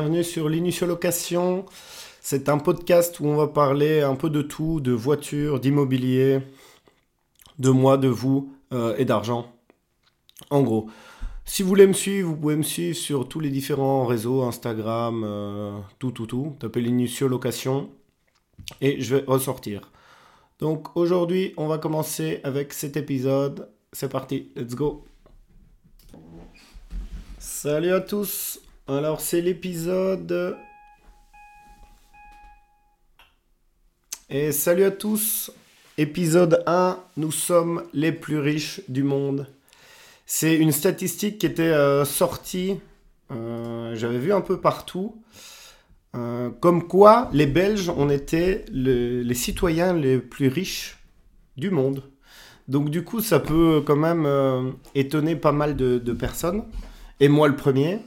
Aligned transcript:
Bienvenue 0.00 0.22
sur 0.22 0.48
l'Initial 0.48 0.90
Location. 0.90 1.66
C'est 2.20 2.48
un 2.48 2.58
podcast 2.58 3.18
où 3.18 3.26
on 3.26 3.34
va 3.34 3.48
parler 3.48 4.00
un 4.00 4.14
peu 4.14 4.30
de 4.30 4.42
tout, 4.42 4.78
de 4.78 4.92
voitures, 4.92 5.58
d'immobilier, 5.58 6.38
de 7.58 7.70
moi, 7.70 7.96
de 7.96 8.06
vous 8.06 8.54
euh, 8.72 8.94
et 8.96 9.04
d'argent. 9.04 9.52
En 10.50 10.62
gros, 10.62 10.88
si 11.44 11.64
vous 11.64 11.68
voulez 11.68 11.88
me 11.88 11.94
suivre, 11.94 12.28
vous 12.28 12.36
pouvez 12.36 12.54
me 12.54 12.62
suivre 12.62 12.96
sur 12.96 13.28
tous 13.28 13.40
les 13.40 13.50
différents 13.50 14.06
réseaux, 14.06 14.44
Instagram, 14.44 15.24
euh, 15.26 15.76
tout, 15.98 16.12
tout, 16.12 16.26
tout. 16.26 16.54
Tapez 16.60 16.80
l'Initial 16.80 17.30
Location 17.30 17.90
et 18.80 19.00
je 19.00 19.16
vais 19.16 19.24
ressortir. 19.26 19.90
Donc 20.60 20.96
aujourd'hui, 20.96 21.54
on 21.56 21.66
va 21.66 21.78
commencer 21.78 22.38
avec 22.44 22.72
cet 22.72 22.96
épisode. 22.96 23.68
C'est 23.92 24.08
parti, 24.08 24.52
let's 24.54 24.76
go. 24.76 25.04
Salut 27.40 27.90
à 27.90 28.00
tous. 28.00 28.60
Alors 28.88 29.20
c'est 29.20 29.42
l'épisode... 29.42 30.56
Et 34.30 34.50
salut 34.52 34.84
à 34.84 34.90
tous. 34.90 35.50
Épisode 35.98 36.62
1, 36.66 36.98
nous 37.18 37.30
sommes 37.30 37.82
les 37.92 38.12
plus 38.12 38.38
riches 38.38 38.80
du 38.88 39.02
monde. 39.02 39.46
C'est 40.24 40.56
une 40.56 40.72
statistique 40.72 41.38
qui 41.38 41.46
était 41.46 41.62
euh, 41.62 42.06
sortie, 42.06 42.80
euh, 43.30 43.94
j'avais 43.94 44.18
vu 44.18 44.32
un 44.32 44.40
peu 44.40 44.58
partout, 44.58 45.22
euh, 46.14 46.48
comme 46.60 46.88
quoi 46.88 47.28
les 47.34 47.46
Belges, 47.46 47.90
on 47.94 48.08
était 48.08 48.64
les 48.70 49.34
citoyens 49.34 49.92
les 49.92 50.18
plus 50.18 50.48
riches 50.48 50.98
du 51.58 51.70
monde. 51.70 52.04
Donc 52.68 52.88
du 52.88 53.04
coup, 53.04 53.20
ça 53.20 53.38
peut 53.38 53.82
quand 53.86 53.96
même 53.96 54.74
étonner 54.94 55.36
pas 55.36 55.52
mal 55.52 55.76
de 55.76 56.12
personnes, 56.12 56.64
et 57.20 57.28
moi 57.28 57.48
le 57.48 57.56
premier. 57.56 58.00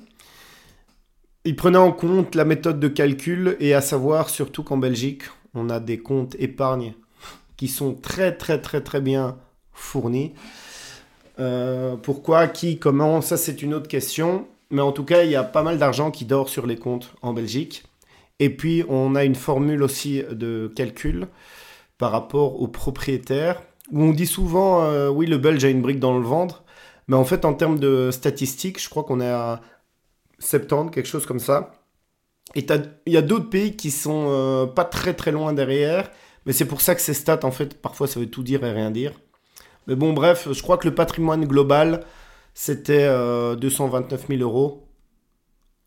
Il 1.44 1.56
prenait 1.56 1.78
en 1.80 1.92
compte 1.92 2.36
la 2.36 2.46
méthode 2.46 2.80
de 2.80 2.88
calcul 2.88 3.58
et 3.60 3.74
à 3.74 3.82
savoir 3.82 4.30
surtout 4.30 4.62
qu'en 4.62 4.78
Belgique, 4.78 5.24
on 5.56 5.72
a 5.72 5.80
des 5.80 5.98
comptes 5.98 6.36
épargne 6.38 6.94
qui 7.58 7.68
sont 7.68 7.96
très 7.96 8.36
très 8.38 8.62
très 8.62 8.82
très 8.82 9.02
bien 9.02 9.38
fournis. 9.74 10.34
Euh, 11.40 11.96
pourquoi, 11.96 12.48
qui, 12.48 12.78
comment, 12.78 13.22
ça 13.22 13.38
c'est 13.38 13.64
une 13.64 13.74
autre 13.74 13.88
question. 13.88 14.48
Mais 14.70 14.84
en 14.84 14.92
tout 14.92 15.04
cas, 15.04 15.24
il 15.24 15.32
y 15.32 15.36
a 15.36 15.44
pas 15.44 15.64
mal 15.64 15.80
d'argent 15.80 16.12
qui 16.12 16.26
dort 16.26 16.48
sur 16.48 16.68
les 16.68 16.78
comptes 16.78 17.12
en 17.24 17.34
Belgique. 17.34 17.86
Et 18.40 18.50
puis, 18.52 18.84
on 18.88 19.16
a 19.16 19.24
une 19.24 19.36
formule 19.36 19.82
aussi 19.82 20.24
de 20.32 20.72
calcul 20.76 21.28
par 21.98 22.12
rapport 22.12 22.62
aux 22.62 22.68
propriétaires, 22.68 23.62
où 23.92 24.02
on 24.04 24.12
dit 24.12 24.28
souvent, 24.28 24.84
euh, 24.84 25.10
oui, 25.10 25.26
le 25.26 25.38
Belge 25.38 25.66
a 25.66 25.70
une 25.70 25.82
brique 25.82 26.00
dans 26.00 26.18
le 26.18 26.24
ventre. 26.24 26.64
Mais 27.08 27.16
en 27.16 27.26
fait, 27.26 27.46
en 27.46 27.54
termes 27.54 27.80
de 27.80 28.10
statistiques, 28.12 28.82
je 28.82 28.90
crois 28.90 29.04
qu'on 29.04 29.20
est 29.20 29.30
à 29.30 29.62
70, 30.42 30.92
quelque 30.92 31.08
chose 31.08 31.26
comme 31.26 31.40
ça. 31.40 31.72
Et 32.56 32.66
il 33.06 33.14
y 33.14 33.18
a 33.18 33.22
d'autres 33.22 33.50
pays 33.50 33.76
qui 33.78 33.92
sont 33.92 34.28
euh, 34.30 34.66
pas 34.66 34.84
très 34.84 35.14
très 35.14 35.32
loin 35.32 35.54
derrière, 35.54 36.12
mais 36.46 36.54
c'est 36.54 36.66
pour 36.66 36.82
ça 36.82 36.96
que 36.96 37.02
ces 37.02 37.14
stats, 37.14 37.40
en 37.44 37.52
fait, 37.52 37.82
parfois 37.82 38.08
ça 38.08 38.20
veut 38.20 38.30
tout 38.30 38.44
dire 38.44 38.64
et 38.66 38.72
rien 38.72 38.92
dire. 38.92 39.14
Mais 39.88 39.96
bon, 39.96 40.14
bref, 40.14 40.48
je 40.52 40.62
crois 40.62 40.78
que 40.78 40.88
le 40.88 40.96
patrimoine 40.96 41.46
global, 41.46 42.02
c'était 42.54 43.08
229 43.08 44.22
euh, 44.22 44.38
000 44.38 44.42
euros. 44.42 44.88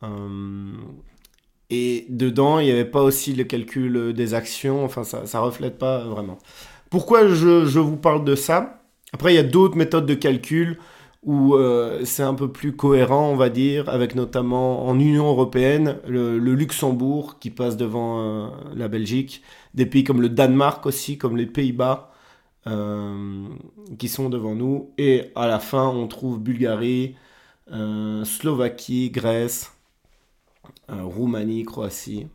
Euh, 0.03 0.73
et 1.71 2.07
dedans, 2.09 2.61
il 2.61 2.67
n'y 2.67 2.73
avait 2.73 2.85
pas 2.85 3.03
aussi 3.03 3.35
le 3.35 3.45
calcul 3.45 4.13
des 4.15 4.35
actions, 4.35 4.85
enfin, 4.85 5.05
ça 5.05 5.23
ne 5.23 5.45
reflète 5.45 5.79
pas 5.79 6.05
vraiment. 6.05 6.39
Pourquoi 6.91 7.29
je, 7.29 7.67
je 7.67 7.81
vous 7.81 7.97
parle 7.97 8.25
de 8.25 8.35
ça? 8.35 8.83
Après, 9.13 9.33
il 9.33 9.37
y 9.37 9.41
a 9.41 9.45
d'autres 9.45 9.77
méthodes 9.77 10.07
de 10.07 10.15
calcul 10.15 10.79
où 11.25 11.55
euh, 11.55 12.05
c'est 12.05 12.23
un 12.23 12.35
peu 12.35 12.53
plus 12.53 12.77
cohérent, 12.77 13.31
on 13.31 13.37
va 13.37 13.49
dire, 13.49 13.89
avec 13.89 14.15
notamment 14.15 14.87
en 14.87 14.99
Union 14.99 15.27
européenne 15.29 15.99
le, 16.07 16.39
Luxembourg 16.39 17.39
qui 17.39 17.51
passe 17.51 17.77
devant 17.77 18.21
euh, 18.21 18.49
la 18.75 18.89
Belgique, 18.89 19.43
des 19.73 19.87
pays 19.87 20.05
comme 20.05 20.21
le 20.21 20.29
Danemark 20.29 20.85
aussi, 20.85 21.17
comme 21.17 21.37
les 21.37 21.47
Pays-Bas, 21.47 22.13
euh, 22.67 23.47
qui 23.99 24.09
sont 24.09 24.29
devant 24.29 24.55
nous. 24.55 24.91
Et 24.99 25.33
à 25.35 25.47
la 25.47 25.59
fin, 25.59 25.89
on 25.89 26.07
trouve 26.09 26.39
Bulgarie, 26.41 27.17
Slovaquie, 28.25 29.11
Grèce, 29.11 29.73
Roumanie, 30.89 31.65
Croatie. 31.65 32.27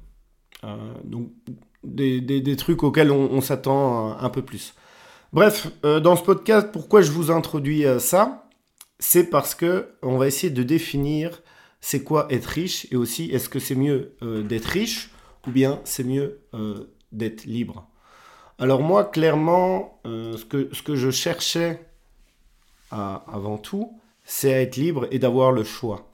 donc 1.04 1.30
des, 1.84 2.56
trucs 2.58 2.82
auxquels 2.82 3.12
on 3.12 3.40
s'attend 3.42 4.18
un 4.18 4.30
peu 4.30 4.42
plus. 4.42 4.74
Bref, 5.32 5.72
dans 5.84 6.16
ce 6.16 6.24
podcast, 6.24 6.70
pourquoi 6.74 7.02
je 7.02 7.12
vous 7.12 7.30
introduis 7.30 7.86
ça? 8.00 8.49
C'est 9.00 9.30
parce 9.30 9.56
que 9.56 9.94
on 10.02 10.18
va 10.18 10.28
essayer 10.28 10.52
de 10.52 10.64
définir 10.64 11.42
c'est 11.82 12.04
quoi 12.04 12.28
être 12.30 12.46
riche 12.46 12.88
et 12.92 12.98
aussi 12.98 13.32
est-ce 13.32 13.50
que 13.50 13.60
c'est 13.60 13.76
mieux 13.76 14.16
euh, 14.22 14.44
d'être 14.44 14.66
riche 14.66 15.12
ou 15.48 15.52
bien 15.52 15.80
c'est 15.86 16.04
mieux 16.04 16.42
euh, 16.54 16.92
d'être 17.12 17.46
libre. 17.46 17.88
Alors 18.60 18.82
moi, 18.82 19.06
clairement, 19.06 20.02
euh, 20.06 20.36
ce, 20.36 20.44
que, 20.44 20.70
ce 20.74 20.82
que 20.82 20.96
je 20.96 21.10
cherchais 21.10 21.86
avant 22.92 23.60
tout, 23.60 24.00
c'est 24.26 24.52
à 24.52 24.62
être 24.62 24.76
libre 24.76 25.08
et 25.12 25.20
d'avoir 25.20 25.52
le 25.52 25.64
choix. 25.64 26.10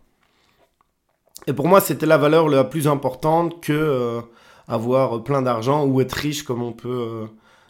Et 1.48 1.54
pour 1.54 1.68
moi, 1.68 1.80
c'était 1.80 2.06
la 2.06 2.18
valeur 2.18 2.50
la 2.50 2.66
plus 2.66 2.88
importante 2.88 3.64
que 3.64 4.20
avoir 4.68 5.24
plein 5.24 5.42
d'argent 5.42 5.86
ou 5.86 6.02
être 6.02 6.12
riche 6.12 6.44
comme 6.44 6.62
on 6.62 6.74
peut, 6.74 7.28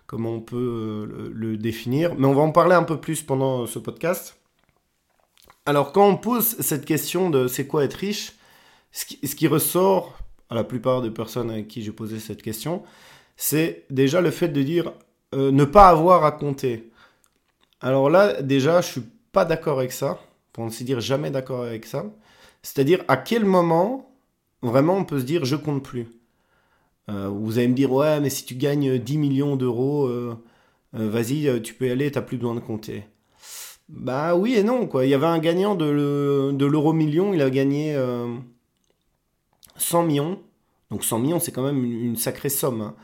comme 0.07 0.25
on 0.25 0.41
peut 0.41 1.07
le, 1.07 1.31
le 1.31 1.57
définir. 1.57 2.15
Mais 2.17 2.25
on 2.25 2.33
va 2.33 2.41
en 2.41 2.51
parler 2.51 2.73
un 2.73 2.83
peu 2.83 2.99
plus 2.99 3.21
pendant 3.21 3.67
ce 3.67 3.77
podcast. 3.77 4.35
Alors, 5.65 5.91
quand 5.91 6.07
on 6.07 6.17
pose 6.17 6.57
cette 6.59 6.85
question 6.85 7.29
de 7.31 7.47
c'est 7.47 7.65
quoi 7.65 7.83
être 7.83 7.95
riche, 7.95 8.33
ce 8.91 9.35
qui, 9.35 9.47
ressort 9.47 10.17
à 10.49 10.55
la 10.55 10.63
plupart 10.63 11.01
des 11.01 11.09
personnes 11.09 11.49
avec 11.49 11.67
qui 11.67 11.81
j'ai 11.81 11.91
posé 11.91 12.19
cette 12.19 12.41
question, 12.43 12.83
c'est 13.35 13.85
déjà 13.89 14.21
le 14.21 14.31
fait 14.31 14.47
de 14.47 14.61
dire 14.61 14.93
euh, 15.33 15.51
ne 15.51 15.65
pas 15.65 15.89
avoir 15.89 16.23
à 16.23 16.31
compter. 16.31 16.91
Alors 17.81 18.09
là, 18.09 18.41
déjà, 18.41 18.81
je 18.81 18.87
suis 18.91 19.03
pas 19.31 19.43
d'accord 19.43 19.79
avec 19.79 19.91
ça, 19.91 20.19
pour 20.53 20.65
ne 20.65 20.69
se 20.69 20.83
dire 20.83 21.01
jamais 21.01 21.31
d'accord 21.31 21.63
avec 21.63 21.85
ça. 21.85 22.05
C'est-à-dire 22.61 23.03
à 23.07 23.17
quel 23.17 23.43
moment 23.43 24.11
vraiment 24.61 24.95
on 24.97 25.03
peut 25.03 25.19
se 25.19 25.25
dire 25.25 25.45
je 25.45 25.55
compte 25.55 25.83
plus? 25.83 26.07
Euh, 27.09 27.27
vous 27.27 27.57
allez 27.57 27.67
me 27.67 27.75
dire 27.75 27.91
ouais, 27.91 28.19
mais 28.19 28.29
si 28.29 28.45
tu 28.45 28.55
gagnes 28.55 28.97
10 28.99 29.17
millions 29.17 29.55
d'euros, 29.55 30.07
euh, 30.07 30.37
vas-y, 30.93 31.61
tu 31.63 31.73
peux 31.73 31.87
y 31.87 31.91
aller, 31.91 32.11
tu 32.11 32.17
n'as 32.17 32.23
plus 32.23 32.37
besoin 32.37 32.55
de 32.55 32.59
compter. 32.61 33.05
Bah 33.89 34.35
oui 34.35 34.55
et 34.55 34.63
non, 34.63 34.87
quoi. 34.87 35.05
Il 35.05 35.09
y 35.09 35.13
avait 35.13 35.25
un 35.27 35.39
gagnant 35.39 35.75
de, 35.75 35.85
l'euro 36.65 36.93
million, 36.93 37.33
il 37.33 37.41
a 37.41 37.49
gagné 37.49 37.93
100 39.77 40.03
euh, 40.03 40.05
millions. 40.05 40.41
Donc 40.91 41.03
100 41.03 41.19
millions, 41.19 41.39
c'est 41.39 41.51
quand 41.51 41.63
même 41.63 41.83
une, 41.83 42.15
sacrée 42.15 42.49
somme. 42.49 42.81
Hein. 42.81 42.95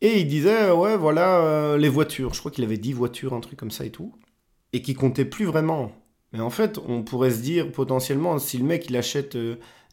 Et 0.00 0.20
il 0.20 0.28
disait, 0.28 0.70
ouais, 0.70 0.96
voilà, 0.96 1.38
euh, 1.38 1.78
les 1.78 1.88
voitures. 1.88 2.34
Je 2.34 2.40
crois 2.40 2.50
qu'il 2.50 2.64
avait 2.64 2.76
10 2.76 2.92
voitures, 2.92 3.32
un 3.32 3.40
truc 3.40 3.58
comme 3.58 3.70
ça 3.70 3.86
et 3.86 3.90
tout. 3.90 4.12
Et 4.72 4.82
qui 4.82 4.94
comptait 4.94 5.24
plus 5.24 5.46
vraiment. 5.46 5.92
Mais 6.32 6.40
en 6.40 6.50
fait, 6.50 6.78
on 6.78 7.02
pourrait 7.02 7.30
se 7.30 7.40
dire 7.40 7.72
potentiellement, 7.72 8.38
si 8.38 8.58
le 8.58 8.64
mec 8.64 8.86
il 8.90 8.96
achète 8.96 9.36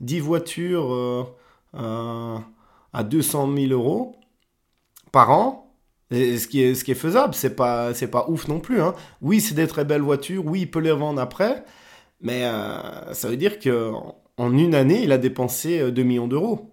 10 0.01 0.19
euh, 0.19 0.21
voitures 0.21 1.35
à 1.73 3.03
200 3.03 3.53
000 3.55 3.71
euros 3.71 4.15
par 5.11 5.31
an, 5.31 5.60
ce 6.11 6.47
qui 6.47 6.61
est, 6.61 6.75
ce 6.75 6.83
qui 6.83 6.91
est 6.91 6.95
faisable, 6.95 7.33
c'est 7.33 7.55
pas, 7.55 7.93
c'est 7.93 8.09
pas 8.09 8.25
ouf 8.27 8.47
non 8.47 8.59
plus. 8.59 8.81
Hein. 8.81 8.93
Oui, 9.21 9.39
c'est 9.39 9.55
des 9.55 9.67
très 9.67 9.85
belles 9.85 10.01
voitures, 10.01 10.45
oui, 10.45 10.61
il 10.61 10.71
peut 10.71 10.79
les 10.79 10.91
revendre 10.91 11.21
après, 11.21 11.63
mais 12.21 12.45
euh, 12.45 13.13
ça 13.13 13.29
veut 13.29 13.37
dire 13.37 13.59
que 13.59 13.91
en 14.37 14.57
une 14.57 14.75
année, 14.75 15.03
il 15.03 15.11
a 15.11 15.17
dépensé 15.17 15.91
2 15.91 16.01
euh, 16.01 16.05
millions 16.05 16.27
d'euros. 16.27 16.71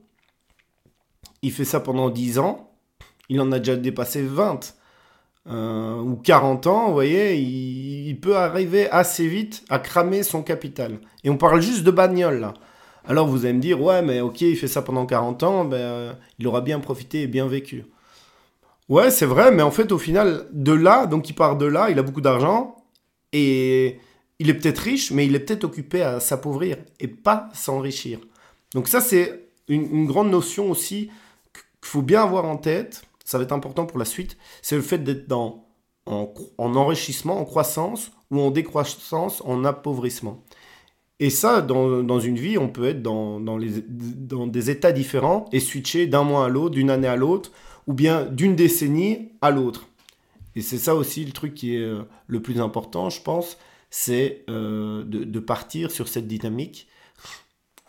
Il 1.42 1.52
fait 1.52 1.64
ça 1.64 1.80
pendant 1.80 2.10
10 2.10 2.38
ans, 2.40 2.72
il 3.28 3.40
en 3.40 3.52
a 3.52 3.58
déjà 3.58 3.76
dépassé 3.76 4.22
20 4.22 4.74
euh, 5.50 6.00
ou 6.00 6.16
40 6.16 6.66
ans, 6.66 6.88
vous 6.88 6.94
voyez, 6.94 7.36
il, 7.36 8.18
peut 8.20 8.36
arriver 8.36 8.90
assez 8.90 9.28
vite 9.28 9.64
à 9.68 9.78
cramer 9.78 10.24
son 10.24 10.42
capital. 10.42 10.98
Et 11.22 11.30
on 11.30 11.36
parle 11.36 11.60
juste 11.62 11.84
de 11.84 11.90
bagnole. 11.92 12.52
Alors 13.06 13.28
vous 13.28 13.44
allez 13.44 13.54
me 13.54 13.60
dire, 13.60 13.80
ouais, 13.80 14.02
mais 14.02 14.20
ok, 14.20 14.40
il 14.40 14.56
fait 14.56 14.66
ça 14.66 14.82
pendant 14.82 15.06
40 15.06 15.42
ans, 15.44 15.64
ben, 15.64 16.16
il 16.38 16.46
aura 16.48 16.60
bien 16.60 16.80
profité 16.80 17.22
et 17.22 17.26
bien 17.28 17.46
vécu. 17.46 17.84
Ouais, 18.88 19.10
c'est 19.10 19.26
vrai, 19.26 19.50
mais 19.50 19.62
en 19.62 19.70
fait, 19.70 19.92
au 19.92 19.98
final, 19.98 20.48
de 20.52 20.72
là, 20.72 21.06
donc 21.06 21.28
il 21.28 21.34
part 21.34 21.56
de 21.56 21.66
là, 21.66 21.90
il 21.90 21.98
a 21.98 22.02
beaucoup 22.02 22.22
d'argent, 22.22 22.76
et 23.32 24.00
il 24.38 24.48
est 24.48 24.54
peut-être 24.54 24.78
riche, 24.78 25.10
mais 25.10 25.26
il 25.26 25.34
est 25.34 25.40
peut-être 25.40 25.64
occupé 25.64 26.02
à 26.02 26.20
s'appauvrir 26.20 26.78
et 27.00 27.08
pas 27.08 27.50
s'enrichir. 27.52 28.18
Donc 28.74 28.88
ça, 28.88 29.00
c'est 29.00 29.48
une, 29.68 30.06
grande 30.06 30.30
notion 30.30 30.70
aussi 30.70 31.10
qu'il 31.52 31.88
faut 31.88 32.02
bien 32.02 32.22
avoir 32.22 32.46
en 32.46 32.56
tête, 32.56 33.02
ça 33.24 33.36
va 33.36 33.44
être 33.44 33.52
important 33.52 33.84
pour 33.84 33.98
la 33.98 34.06
suite, 34.06 34.38
c'est 34.62 34.76
le 34.76 34.82
fait 34.82 34.98
d'être 34.98 35.28
dans, 35.28 35.66
en, 36.06 36.32
enrichissement, 36.58 37.38
en 37.38 37.44
croissance, 37.44 38.10
ou 38.30 38.40
en 38.40 38.50
décroissance, 38.50 39.42
en 39.44 39.64
appauvrissement. 39.64 40.42
Et 41.20 41.30
ça, 41.30 41.60
dans, 41.60 42.02
dans, 42.02 42.20
une 42.20 42.38
vie, 42.38 42.58
on 42.58 42.68
peut 42.68 42.86
être 42.86 43.02
dans, 43.02 43.40
dans, 43.40 43.58
les, 43.58 43.82
dans 43.88 44.46
des 44.46 44.70
états 44.70 44.92
différents 44.92 45.46
et 45.52 45.60
switcher 45.60 46.06
d'un 46.06 46.22
mois 46.22 46.44
à 46.44 46.48
l'autre, 46.48 46.76
d'une 46.76 46.90
année 46.90 47.08
à 47.08 47.16
l'autre, 47.16 47.50
ou 47.88 47.94
bien 47.94 48.26
d'une 48.26 48.54
décennie 48.54 49.32
à 49.40 49.50
l'autre. 49.50 49.88
Et 50.54 50.60
c'est 50.60 50.78
ça 50.78 50.94
aussi 50.94 51.24
le 51.24 51.32
truc 51.32 51.54
qui 51.54 51.74
est 51.74 51.80
euh, 51.80 52.02
le 52.26 52.40
plus 52.40 52.60
important, 52.60 53.10
je 53.10 53.20
pense, 53.20 53.56
c'est 53.90 54.44
euh, 54.50 55.02
de, 55.04 55.40
partir 55.40 55.90
sur 55.90 56.06
cette 56.06 56.28
dynamique. 56.28 56.86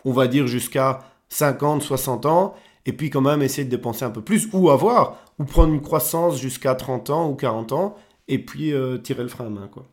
On 0.05 0.13
va 0.13 0.27
dire 0.27 0.47
jusqu'à 0.47 1.01
50, 1.27 1.83
60 1.83 2.25
ans, 2.25 2.55
et 2.85 2.93
puis 2.93 3.09
quand 3.09 3.21
même 3.21 3.41
essayer 3.41 3.65
de 3.65 3.69
dépenser 3.69 4.05
un 4.05 4.09
peu 4.09 4.21
plus, 4.21 4.47
ou 4.53 4.69
avoir, 4.69 5.17
ou 5.37 5.43
prendre 5.43 5.73
une 5.73 5.81
croissance 5.81 6.39
jusqu'à 6.39 6.75
30 6.75 7.09
ans 7.09 7.29
ou 7.29 7.35
40 7.35 7.73
ans, 7.73 7.95
et 8.29 8.39
puis 8.39 8.71
euh, 8.71 8.97
tirer 8.97 9.23
le 9.23 9.29
frein 9.29 9.47
à 9.47 9.49
main. 9.49 9.67
Quoi. 9.67 9.85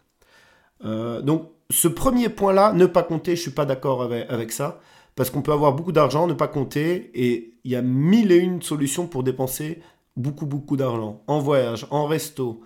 Donc 1.23 1.51
ce 1.71 1.89
premier 1.89 2.29
point-là, 2.29 2.73
ne 2.73 2.87
pas 2.87 3.03
compter, 3.03 3.35
je 3.35 3.41
suis 3.41 3.51
pas 3.51 3.65
d'accord 3.65 4.03
avec, 4.03 4.53
ça, 4.53 4.79
parce 5.17 5.31
qu'on 5.31 5.43
peut 5.43 5.53
avoir 5.53 5.73
beaucoup 5.73 5.91
d'argent, 5.91 6.29
ne 6.29 6.35
pas 6.35 6.47
compter, 6.47 7.11
et 7.15 7.55
il 7.65 7.73
y 7.73 7.75
a 7.75 7.83
mille 7.83 8.31
et 8.31 8.37
une 8.37 8.63
solutions 8.63 9.09
pour 9.09 9.25
dépenser 9.25 9.81
beaucoup, 10.17 10.47
beaucoup 10.47 10.77
d'argent, 10.77 11.23
en 11.27 11.41
voyage, 11.41 11.87
en 11.91 12.07
resto, 12.07 12.63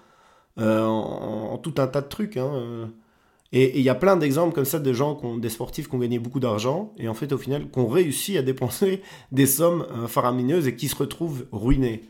euh, 0.58 0.84
en, 0.84 1.58
tout 1.58 1.74
un 1.78 1.86
tas 1.86 2.00
de 2.00 2.08
trucs. 2.08 2.36
Hein. 2.36 2.90
Et 3.52 3.78
il 3.78 3.82
y 3.82 3.88
a 3.88 3.94
plein 3.96 4.16
d'exemples 4.16 4.54
comme 4.54 4.64
ça 4.64 4.78
de 4.78 4.92
gens, 4.92 5.18
ont, 5.22 5.36
des 5.36 5.48
sportifs 5.48 5.88
qui 5.88 5.94
ont 5.94 5.98
gagné 5.98 6.18
beaucoup 6.20 6.38
d'argent 6.38 6.92
et 6.98 7.08
en 7.08 7.14
fait 7.14 7.32
au 7.32 7.38
final 7.38 7.68
qui 7.68 7.78
ont 7.80 7.88
réussi 7.88 8.38
à 8.38 8.42
dépenser 8.42 9.02
des 9.32 9.46
sommes 9.46 9.86
euh, 9.90 10.06
faramineuses 10.06 10.68
et 10.68 10.76
qui 10.76 10.88
se 10.88 10.96
retrouvent 10.96 11.46
ruinés. 11.52 12.02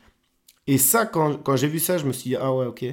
Et 0.67 0.79
ça, 0.79 1.07
quand, 1.07 1.43
quand 1.43 1.57
j'ai 1.57 1.69
vu 1.69 1.79
ça, 1.79 1.99
je 1.99 2.07
me 2.07 2.13
suis 2.13 2.31
dit, 2.31 2.37
ah 2.37 2.55
ouais, 2.55 2.67
ok, 2.67 2.85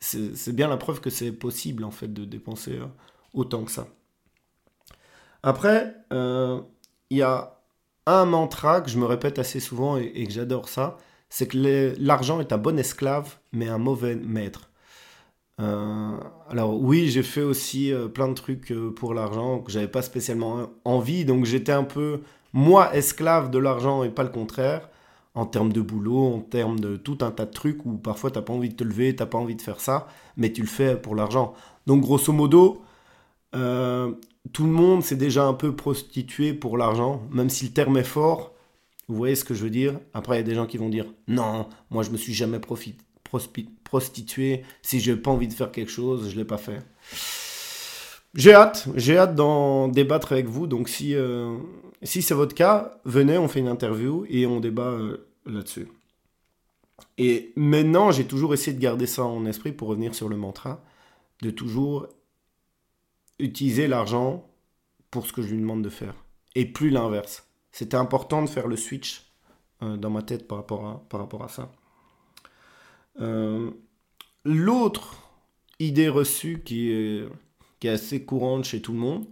c'est 0.00 0.54
bien 0.54 0.68
la 0.68 0.76
preuve 0.76 1.00
que 1.00 1.08
c'est 1.08 1.32
possible 1.32 1.82
en 1.84 1.90
fait 1.90 2.12
de 2.12 2.26
dépenser 2.26 2.72
euh, 2.78 2.86
autant 3.32 3.64
que 3.64 3.70
ça. 3.70 3.88
Après, 5.42 5.94
euh, 6.12 6.60
il 7.10 7.18
y 7.18 7.22
a 7.22 7.58
un 8.06 8.26
mantra 8.26 8.82
que 8.82 8.90
je 8.90 8.98
me 8.98 9.06
répète 9.06 9.38
assez 9.38 9.60
souvent 9.60 9.96
et 9.96 10.26
que 10.26 10.32
j'adore 10.32 10.68
ça, 10.68 10.98
c'est 11.34 11.48
que 11.48 11.94
l'argent 11.98 12.38
est 12.38 12.52
un 12.52 12.58
bon 12.58 12.78
esclave 12.78 13.38
mais 13.52 13.66
un 13.66 13.78
mauvais 13.78 14.14
maître. 14.14 14.70
Euh, 15.60 16.16
alors 16.48 16.80
oui, 16.80 17.08
j'ai 17.08 17.24
fait 17.24 17.42
aussi 17.42 17.92
euh, 17.92 18.06
plein 18.06 18.28
de 18.28 18.34
trucs 18.34 18.70
euh, 18.70 18.92
pour 18.92 19.14
l'argent 19.14 19.58
que 19.58 19.72
j'avais 19.72 19.88
pas 19.88 20.02
spécialement 20.02 20.70
envie, 20.84 21.24
donc 21.24 21.44
j'étais 21.44 21.72
un 21.72 21.82
peu 21.82 22.20
moi 22.52 22.94
esclave 22.94 23.50
de 23.50 23.58
l'argent 23.58 24.04
et 24.04 24.10
pas 24.10 24.22
le 24.22 24.28
contraire, 24.28 24.88
en 25.34 25.44
termes 25.44 25.72
de 25.72 25.80
boulot, 25.80 26.34
en 26.36 26.38
termes 26.38 26.78
de 26.78 26.96
tout 26.96 27.18
un 27.22 27.32
tas 27.32 27.46
de 27.46 27.50
trucs 27.50 27.84
où 27.84 27.96
parfois 27.96 28.30
t'as 28.30 28.42
pas 28.42 28.52
envie 28.52 28.68
de 28.68 28.76
te 28.76 28.84
lever, 28.84 29.16
t'as 29.16 29.26
pas 29.26 29.38
envie 29.38 29.56
de 29.56 29.62
faire 29.62 29.80
ça, 29.80 30.06
mais 30.36 30.52
tu 30.52 30.60
le 30.60 30.68
fais 30.68 30.94
pour 30.94 31.16
l'argent. 31.16 31.54
Donc 31.88 32.02
grosso 32.02 32.32
modo, 32.32 32.80
tout 33.52 33.58
le 33.58 34.70
monde 34.70 35.02
s'est 35.02 35.16
déjà 35.16 35.44
un 35.46 35.54
peu 35.54 35.74
prostitué 35.74 36.54
pour 36.54 36.78
l'argent, 36.78 37.22
même 37.32 37.50
si 37.50 37.64
le 37.64 37.72
terme 37.72 37.96
est 37.96 38.04
fort. 38.04 38.53
Vous 39.08 39.16
voyez 39.16 39.34
ce 39.34 39.44
que 39.44 39.54
je 39.54 39.64
veux 39.64 39.70
dire? 39.70 40.00
Après, 40.12 40.36
il 40.36 40.38
y 40.38 40.40
a 40.40 40.44
des 40.44 40.54
gens 40.54 40.66
qui 40.66 40.78
vont 40.78 40.88
dire 40.88 41.06
non, 41.28 41.68
moi 41.90 42.02
je 42.02 42.10
me 42.10 42.16
suis 42.16 42.34
jamais 42.34 42.58
profité 42.58 42.98
prostituer. 43.84 44.62
Si 44.82 45.00
j'ai 45.00 45.16
pas 45.16 45.30
envie 45.30 45.48
de 45.48 45.52
faire 45.52 45.72
quelque 45.72 45.90
chose, 45.90 46.30
je 46.30 46.36
l'ai 46.36 46.44
pas 46.44 46.58
fait. 46.58 46.82
J'ai 48.34 48.52
hâte, 48.52 48.88
j'ai 48.96 49.16
hâte 49.16 49.34
d'en 49.34 49.88
débattre 49.88 50.32
avec 50.32 50.46
vous. 50.46 50.66
Donc 50.66 50.88
si, 50.88 51.14
euh, 51.14 51.56
si 52.02 52.22
c'est 52.22 52.34
votre 52.34 52.54
cas, 52.54 53.00
venez, 53.04 53.38
on 53.38 53.48
fait 53.48 53.60
une 53.60 53.68
interview 53.68 54.24
et 54.28 54.46
on 54.46 54.60
débat 54.60 54.90
euh, 54.90 55.28
là-dessus. 55.46 55.88
Et 57.18 57.52
maintenant, 57.56 58.10
j'ai 58.10 58.24
toujours 58.24 58.54
essayé 58.54 58.76
de 58.76 58.82
garder 58.82 59.06
ça 59.06 59.24
en 59.24 59.46
esprit 59.46 59.72
pour 59.72 59.88
revenir 59.88 60.14
sur 60.14 60.28
le 60.28 60.36
mantra, 60.36 60.82
de 61.42 61.50
toujours 61.50 62.08
utiliser 63.38 63.86
l'argent 63.86 64.48
pour 65.10 65.26
ce 65.26 65.32
que 65.32 65.42
je 65.42 65.48
lui 65.48 65.60
demande 65.60 65.82
de 65.82 65.90
faire, 65.90 66.14
et 66.56 66.64
plus 66.64 66.90
l'inverse. 66.90 67.46
C'était 67.74 67.96
important 67.96 68.40
de 68.40 68.46
faire 68.46 68.68
le 68.68 68.76
switch 68.76 69.24
euh, 69.82 69.96
dans 69.96 70.08
ma 70.08 70.22
tête 70.22 70.46
par 70.46 70.58
rapport 70.58 71.42
à, 71.42 71.48
ça. 71.48 71.72
Euh, 73.20 73.72
l'autre 74.44 75.16
idée 75.80 76.08
reçue 76.08 76.62
qui 76.64 76.92
est, 76.92 77.28
assez 77.84 78.24
courante 78.24 78.64
chez 78.64 78.80
tout 78.80 78.92
le 78.92 78.98
monde, 78.98 79.26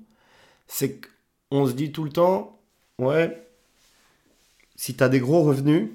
c'est 0.67 1.01
qu'on 1.49 1.67
se 1.67 1.73
dit 1.73 1.93
tout 1.93 2.03
le 2.03 2.11
temps, 2.11 2.61
ouais, 2.99 3.49
si 4.75 4.97
tu 4.97 5.05
as 5.05 5.09
des 5.09 5.21
gros 5.21 5.45
revenus, 5.45 5.91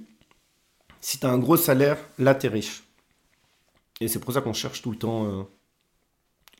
si 1.01 1.19
tu 1.19 1.25
as 1.25 1.29
un 1.29 1.37
gros 1.37 1.57
salaire, 1.57 1.99
là, 2.17 2.33
tu 2.33 2.47
es 2.47 2.49
riche. 2.49 2.83
Et 3.99 4.07
c'est 4.07 4.19
pour 4.19 4.33
ça 4.33 4.39
qu'on 4.39 4.53
cherche 4.53 4.81
tout 4.81 4.91
le 4.91 4.97
temps 4.97 5.25
euh, 5.25 5.43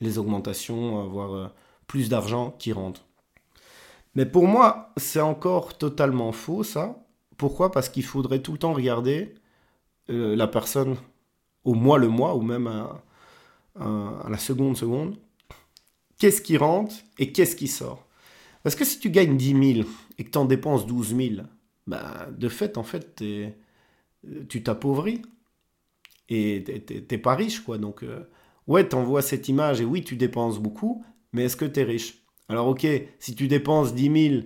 les 0.02 0.18
augmentations, 0.18 1.02
avoir 1.02 1.54
plus 1.88 2.10
d'argent 2.10 2.52
qui 2.60 2.74
rentre. 2.74 3.06
Mais 4.16 4.26
pour 4.26 4.48
moi, 4.48 4.94
c'est 4.98 5.22
encore 5.22 5.78
totalement 5.78 6.32
faux, 6.32 6.64
ça. 6.64 7.06
Pourquoi? 7.38 7.72
Parce 7.72 7.90
qu'il 7.90 8.04
faudrait 8.04 8.42
tout 8.42 8.54
le 8.54 8.58
temps 8.58 8.74
regarder 8.74 9.36
la 10.10 10.48
personne 10.48 10.96
au 11.64 11.74
mois 11.74 11.98
le 12.00 12.08
mois, 12.08 12.36
ou 12.36 12.42
même 12.42 12.68
à, 12.68 13.04
la 14.30 14.38
seconde 14.38 14.78
seconde, 14.78 15.18
qu'est-ce 16.18 16.42
qui 16.42 16.58
rentre 16.58 16.96
et 17.20 17.32
qu'est-ce 17.32 17.56
qui 17.56 17.68
sort? 17.68 18.08
Parce 18.64 18.76
que 18.76 18.86
si 18.86 19.00
tu 19.00 19.10
gagnes 19.10 19.38
10 19.38 19.74
000 19.76 19.88
et 20.18 20.24
que 20.24 20.30
tu 20.32 20.38
en 20.38 20.46
dépenses 20.46 20.88
12 20.88 21.16
000, 21.16 21.48
bah, 21.86 22.28
de 22.36 22.50
fait, 22.50 22.78
en 22.78 22.84
fait, 22.84 23.22
tu 24.50 24.64
t'appauvris. 24.64 25.22
Et 26.30 26.64
t'es 27.08 27.18
pas 27.18 27.36
riche, 27.36 27.62
quoi. 27.62 27.78
Donc, 27.78 28.04
euh, 28.04 28.30
ouais, 28.68 28.88
t'envoies 28.88 29.22
cette 29.22 29.48
image 29.48 29.80
et 29.80 29.86
oui, 29.86 30.04
tu 30.04 30.18
dépenses 30.18 30.60
beaucoup, 30.60 31.06
mais 31.32 31.46
est-ce 31.46 31.56
que 31.56 31.66
tu 31.66 31.80
es 31.80 31.84
riche? 31.84 32.27
Alors, 32.50 32.68
ok, 32.68 32.88
si 33.20 33.36
tu 33.36 33.48
dépenses 33.48 33.94
10 33.94 34.30
000, 34.30 34.44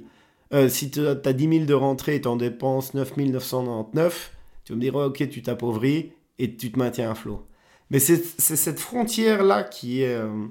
euh, 0.54 0.70
si 0.70 0.90
tu 0.90 1.06
as 1.08 1.16
10 1.16 1.50
000 1.50 1.66
de 1.66 1.74
rentrée 1.74 2.16
et 2.16 2.22
tu 2.22 2.28
en 2.28 2.36
dépenses 2.36 2.94
9 2.94 3.18
999, 3.18 4.32
tu 4.66 4.74
vas 4.74 4.76
me 4.76 4.82
dire, 4.82 4.96
ok, 4.96 5.30
tu 5.30 5.42
t'appauvris 5.42 6.12
et 6.40 6.56
tu 6.56 6.72
te 6.72 6.80
maintiens 6.80 7.12
à 7.12 7.16
flot. 7.16 7.46
Mais 7.92 8.00
c'est 8.00 8.18
cette 8.40 8.80
frontière-là 8.80 9.64
qui 9.64 10.02
est 10.02 10.16
euh, 10.16 10.48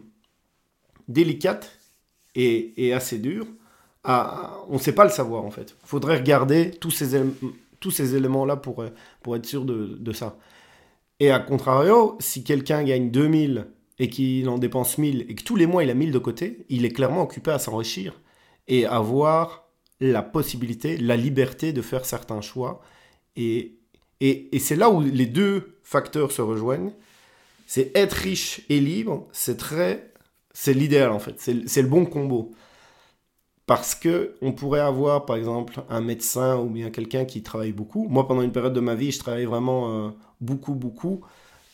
délicate 1.08 1.78
et, 2.34 2.92
assez 2.94 3.18
dure. 3.18 3.46
on 4.04 4.74
ne 4.74 4.78
sait 4.78 4.94
pas 4.94 5.04
le 5.04 5.10
savoir 5.10 5.44
en 5.44 5.50
fait. 5.50 5.74
Il 5.82 5.88
faudrait 5.88 6.18
regarder 6.18 6.70
tous 6.70 6.90
ces, 6.90 7.16
éléments-là 8.14 8.56
pour, 8.56 8.82
euh, 8.82 8.90
pour 9.22 9.36
être 9.36 9.46
sûr 9.46 9.64
de, 9.64 9.96
de, 9.98 10.12
ça. 10.12 10.36
Et 11.18 11.30
à 11.30 11.40
contrario, 11.40 12.16
si 12.20 12.44
quelqu'un 12.44 12.84
gagne 12.84 13.10
2000 13.10 13.66
et 14.00 14.08
qu'il 14.08 14.48
en 14.48 14.58
dépense 14.58 14.98
1000 14.98 15.26
et 15.28 15.34
que 15.34 15.44
tous 15.44 15.56
les 15.56 15.66
mois 15.66 15.84
il 15.84 15.90
a 15.90 15.94
1000 15.94 16.10
de 16.10 16.18
côté, 16.18 16.64
il 16.70 16.84
est 16.86 16.90
clairement 16.90 17.22
occupé 17.22 17.50
à 17.52 17.58
s'enrichir 17.58 18.18
et 18.66 18.86
avoir 18.86 19.68
la 20.00 20.22
possibilité, 20.22 20.96
la 20.96 21.16
liberté 21.16 21.74
de 21.74 21.82
faire 21.82 22.06
certains 22.06 22.40
choix 22.40 22.80
et, 23.36 23.76
et, 24.20 24.58
c'est 24.58 24.76
là 24.76 24.90
où 24.90 25.00
les 25.00 25.26
deux 25.26 25.78
facteurs 25.82 26.32
se 26.32 26.42
rejoignent. 26.42 26.92
C'est 27.66 27.96
être 27.96 28.14
riche 28.14 28.62
et 28.68 28.80
libre, 28.80 29.28
c'est 29.32 29.56
très, 29.56 30.12
c'est 30.52 30.74
l'idéal 30.74 31.12
en 31.12 31.20
fait, 31.20 31.38
c'est 31.38 31.82
le 31.82 31.88
bon 31.88 32.06
combo. 32.06 32.52
Parce 33.66 33.94
que 33.94 34.34
on 34.42 34.52
pourrait 34.52 34.80
avoir 34.80 35.26
par 35.26 35.36
exemple 35.36 35.82
un 35.90 36.00
médecin 36.00 36.58
ou 36.58 36.70
bien 36.70 36.90
quelqu'un 36.90 37.24
qui 37.24 37.42
travaille 37.42 37.72
beaucoup. 37.72 38.08
Moi, 38.08 38.26
pendant 38.26 38.42
une 38.42 38.50
période 38.50 38.72
de 38.72 38.80
ma 38.80 38.94
vie, 38.94 39.12
je 39.12 39.20
travaillais 39.20 39.46
vraiment 39.46 40.06
euh, 40.06 40.10
beaucoup, 40.40 40.74
beaucoup. 40.74 41.20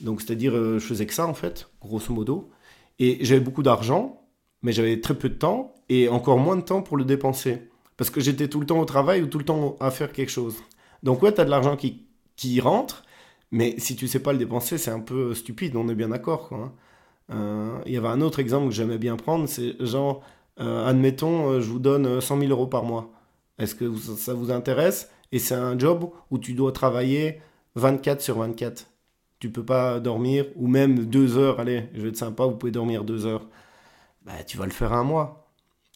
Donc, 0.01 0.21
c'est-à-dire, 0.21 0.55
euh, 0.55 0.79
je 0.79 0.87
faisais 0.87 1.07
que 1.07 1.15
ça 1.15 1.27
en 1.27 1.35
fait, 1.35 1.69
grosso 1.81 2.13
modo. 2.13 2.51
Et 2.99 3.19
j'avais 3.25 3.41
beaucoup 3.41 3.63
d'argent, 3.63 4.23
mais 4.63 4.73
j'avais 4.73 5.01
très 5.01 5.15
peu 5.15 5.29
de 5.29 5.35
temps 5.35 5.75
et 5.89 6.09
encore 6.09 6.39
moins 6.39 6.57
de 6.57 6.63
temps 6.63 6.83
pour 6.83 6.97
le 6.97 7.05
dépenser. 7.05 7.69
Parce 7.97 8.11
que 8.11 8.21
j'étais 8.21 8.49
tout 8.49 8.61
le 8.61 8.67
temps 8.67 8.79
au 8.81 8.85
travail 8.85 9.23
ou 9.23 9.27
tout 9.27 9.39
le 9.39 9.45
temps 9.45 9.77
à 9.81 9.91
faire 9.91 10.13
quelque 10.13 10.31
chose. 10.31 10.57
Donc, 11.03 11.23
ouais, 11.23 11.33
tu 11.33 11.41
as 11.41 11.45
de 11.45 11.51
l'argent 11.51 11.77
qui 11.77 12.07
qui 12.37 12.61
rentre, 12.61 13.03
mais 13.51 13.75
si 13.79 13.97
tu 13.97 14.07
sais 14.09 14.21
pas 14.21 14.33
le 14.33 14.39
dépenser, 14.39 14.79
c'est 14.79 14.91
un 14.91 15.01
peu 15.01 15.35
stupide, 15.35 15.75
on 15.77 15.89
est 15.89 15.95
bien 15.95 16.11
d'accord. 16.11 16.51
Hein. 16.53 16.73
Euh, 17.31 17.79
il 17.87 17.93
y 17.93 17.97
avait 17.97 18.09
un 18.09 18.21
autre 18.21 18.39
exemple 18.39 18.69
que 18.69 18.75
j'aimais 18.75 18.99
bien 18.99 19.17
prendre, 19.17 19.49
c'est 19.49 19.75
genre, 19.85 20.23
euh, 20.61 20.87
admettons, 20.87 21.61
je 21.61 21.71
vous 21.71 21.79
donne 21.79 22.21
100 22.21 22.41
000 22.41 22.51
euros 22.51 22.67
par 22.67 22.85
mois. 22.85 23.11
Est-ce 23.59 23.75
que 23.75 23.91
ça 23.97 24.35
vous 24.35 24.51
intéresse? 24.51 25.11
Et 25.33 25.39
c'est 25.39 25.55
un 25.55 25.79
job 25.79 26.11
où 26.31 26.39
tu 26.39 26.53
dois 26.53 26.73
travailler 26.73 27.41
24 27.75 28.21
sur 28.21 28.39
24. 28.39 28.87
Tu 29.39 29.51
peux 29.51 29.65
pas 29.65 30.01
dormir, 30.01 30.47
ou 30.57 30.67
même 30.67 31.07
deux 31.07 31.37
heures, 31.39 31.61
allez, 31.61 31.89
je 31.95 32.03
vais 32.03 32.09
être 32.09 32.17
sympa, 32.17 32.45
vous 32.47 32.57
pouvez 32.57 32.73
dormir 32.73 33.05
deux 33.05 33.27
heures. 33.27 33.47
Bah, 34.25 34.33
tu 34.47 34.57
vas 34.59 34.67
le 34.67 34.73
faire 34.73 34.93
un 34.93 35.05
mois. 35.05 35.51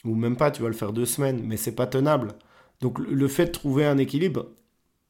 Ou 0.04 0.14
même 0.14 0.36
pas, 0.36 0.50
tu 0.50 0.62
vas 0.62 0.68
le 0.68 0.74
faire 0.74 0.92
deux 0.92 1.06
semaines, 1.06 1.42
mais 1.44 1.56
c'est 1.56 1.74
pas 1.74 1.86
tenable. 1.86 2.32
Donc 2.80 2.98
le 2.98 3.28
fait 3.28 3.46
de 3.46 3.50
trouver 3.52 3.86
un 3.86 3.98
équilibre, 3.98 4.46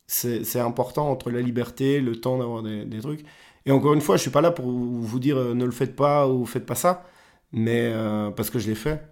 c'est 0.06 0.60
important 0.60 1.08
entre 1.10 1.30
la 1.30 1.40
liberté, 1.40 2.00
le 2.00 2.16
temps 2.20 2.38
d'avoir 2.38 2.62
des, 2.62 3.00
trucs. 3.00 3.24
Et 3.66 3.72
encore 3.72 3.94
une 3.94 4.00
fois, 4.00 4.16
je 4.16 4.22
suis 4.22 4.30
pas 4.30 4.40
là 4.40 4.50
pour 4.50 4.66
vous 4.66 5.18
dire 5.20 5.36
euh, 5.38 5.54
ne 5.54 5.64
le 5.64 5.70
faites 5.70 5.94
pas 5.96 6.28
ou 6.28 6.46
faites 6.46 6.66
pas 6.66 6.74
ça, 6.74 7.04
mais 7.52 7.90
euh, 7.94 8.30
parce 8.30 8.50
que 8.50 8.58
je 8.58 8.68
l'ai 8.68 8.74
fait. 8.74 9.02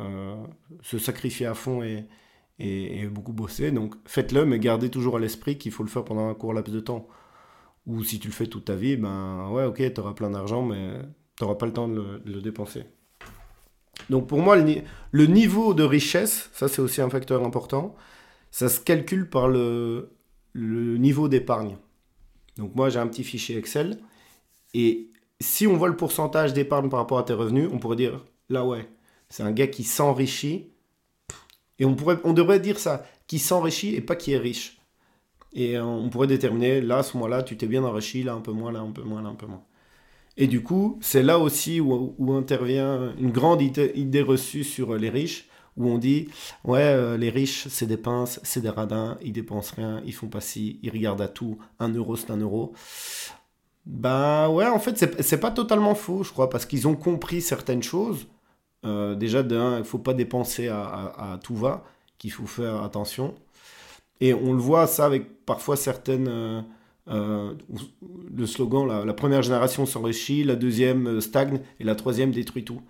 Euh, 0.00 0.36
se 0.82 0.98
sacrifier 0.98 1.46
à 1.46 1.54
fond 1.54 1.82
et, 1.82 2.06
et, 2.60 3.06
beaucoup 3.08 3.32
bosser. 3.32 3.72
Donc 3.72 3.96
faites-le, 4.06 4.44
mais 4.44 4.60
gardez 4.60 4.90
toujours 4.90 5.16
à 5.16 5.20
l'esprit 5.20 5.58
qu'il 5.58 5.72
faut 5.72 5.82
le 5.82 5.88
faire 5.88 6.04
pendant 6.04 6.28
un 6.28 6.34
court 6.34 6.54
laps 6.54 6.72
de 6.72 6.80
temps. 6.80 7.08
Ou 7.88 8.04
si 8.04 8.20
tu 8.20 8.28
le 8.28 8.34
fais 8.34 8.46
toute 8.46 8.66
ta 8.66 8.74
vie, 8.74 8.96
ben 8.96 9.48
ouais, 9.50 9.64
ok, 9.64 9.94
tu 9.94 10.00
auras 10.00 10.12
plein 10.12 10.30
d'argent, 10.30 10.62
mais 10.62 11.00
tu 11.36 11.42
n'auras 11.42 11.56
pas 11.56 11.66
le 11.66 11.72
temps 11.72 11.88
de 11.88 12.20
le, 12.24 12.42
dépenser. 12.42 12.84
Donc 14.10 14.28
pour 14.28 14.40
moi, 14.40 14.56
le, 14.56 15.26
niveau 15.26 15.72
de 15.72 15.82
richesse, 15.82 16.50
ça 16.52 16.68
c'est 16.68 16.82
aussi 16.82 17.00
un 17.00 17.08
facteur 17.08 17.44
important, 17.44 17.96
ça 18.50 18.68
se 18.68 18.78
calcule 18.78 19.28
par 19.28 19.48
le, 19.48 20.10
le 20.52 20.98
niveau 20.98 21.28
d'épargne. 21.28 21.76
Donc 22.58 22.74
moi 22.74 22.90
j'ai 22.90 22.98
un 22.98 23.06
petit 23.06 23.24
fichier 23.24 23.56
Excel 23.56 23.98
et 24.74 25.10
si 25.40 25.66
on 25.66 25.76
voit 25.76 25.88
le 25.88 25.96
pourcentage 25.96 26.52
d'épargne 26.52 26.90
par 26.90 26.98
rapport 26.98 27.18
à 27.18 27.22
tes 27.22 27.32
revenus, 27.32 27.70
on 27.72 27.78
pourrait 27.78 27.96
dire 27.96 28.24
là 28.50 28.66
ouais, 28.66 28.86
c'est 29.30 29.44
un 29.44 29.52
gars 29.52 29.68
qui 29.68 29.84
s'enrichit 29.84 30.70
et 31.78 31.84
on 31.84 31.94
pourrait 31.94 32.18
on 32.24 32.32
devrait 32.32 32.60
dire 32.60 32.78
ça, 32.78 33.06
qui 33.26 33.38
s'enrichit 33.38 33.94
et 33.94 34.00
pas 34.00 34.16
qui 34.16 34.32
est 34.32 34.38
riche. 34.38 34.77
Et 35.52 35.76
euh, 35.76 35.84
on 35.84 36.08
pourrait 36.08 36.26
déterminer, 36.26 36.80
là, 36.80 37.02
ce 37.02 37.16
moment-là, 37.16 37.42
tu 37.42 37.56
t'es 37.56 37.66
bien 37.66 37.84
enrichi, 37.84 38.22
là, 38.22 38.34
un 38.34 38.40
peu 38.40 38.52
moins, 38.52 38.72
là, 38.72 38.80
un 38.80 38.90
peu 38.90 39.02
moins, 39.02 39.22
là, 39.22 39.28
un 39.28 39.34
peu 39.34 39.46
moins. 39.46 39.62
Et 40.36 40.46
du 40.46 40.62
coup, 40.62 40.98
c'est 41.00 41.22
là 41.22 41.38
aussi 41.38 41.80
où, 41.80 42.32
intervient 42.32 43.12
une 43.18 43.32
grande 43.32 43.60
idée, 43.60 44.22
reçue 44.22 44.62
sur 44.62 44.94
les 44.94 45.10
riches, 45.10 45.48
où 45.76 45.88
on 45.88 45.98
dit, 45.98 46.28
ouais, 46.64 46.82
euh, 46.82 47.16
les 47.16 47.30
riches, 47.30 47.66
c'est 47.68 47.86
des 47.86 47.96
pinces, 47.96 48.40
c'est 48.42 48.60
des 48.60 48.68
radins, 48.68 49.18
ils 49.22 49.32
dépensent 49.32 49.74
rien, 49.76 50.02
ils 50.06 50.12
font 50.14 50.28
pas 50.28 50.40
ci, 50.40 50.78
ils 50.82 50.90
regardent 50.90 51.22
à 51.22 51.28
tout, 51.28 51.58
un 51.80 51.88
euro, 51.88 52.16
c'est 52.16 52.30
un 52.30 52.36
euro. 52.36 52.72
Bah 53.86 54.48
ouais, 54.50 54.66
en 54.66 54.78
fait, 54.78 55.22
c'est 55.22 55.40
pas 55.40 55.50
totalement 55.50 55.94
faux, 55.94 56.22
je 56.22 56.30
crois, 56.30 56.50
parce 56.50 56.66
qu'ils 56.66 56.86
ont 56.86 56.96
compris 56.96 57.40
certaines 57.40 57.82
choses. 57.82 58.26
Euh, 58.84 59.14
déjà, 59.16 59.42
d'un, 59.42 59.78
il 59.78 59.84
faut 59.84 59.98
pas 59.98 60.14
dépenser 60.14 60.68
à, 60.68 60.82
à 60.82 61.38
tout 61.42 61.56
va, 61.56 61.84
qu'il 62.18 62.30
faut 62.30 62.46
faire 62.46 62.82
attention. 62.82 63.34
Et 64.20 64.34
on 64.34 64.52
le 64.52 64.58
voit 64.58 64.86
ça 64.86 65.06
avec 65.06 65.44
parfois 65.44 65.76
certaines... 65.76 66.28
Euh, 66.28 66.60
euh, 67.10 67.54
le 68.36 68.46
slogan, 68.46 68.86
la, 68.86 69.14
première 69.14 69.40
génération 69.40 69.86
s'enrichit, 69.86 70.44
la 70.44 70.56
deuxième 70.56 71.06
euh, 71.06 71.20
stagne 71.22 71.62
et 71.80 71.84
la 71.84 71.94
troisième 71.94 72.32
détruit 72.32 72.64
tout. 72.64 72.82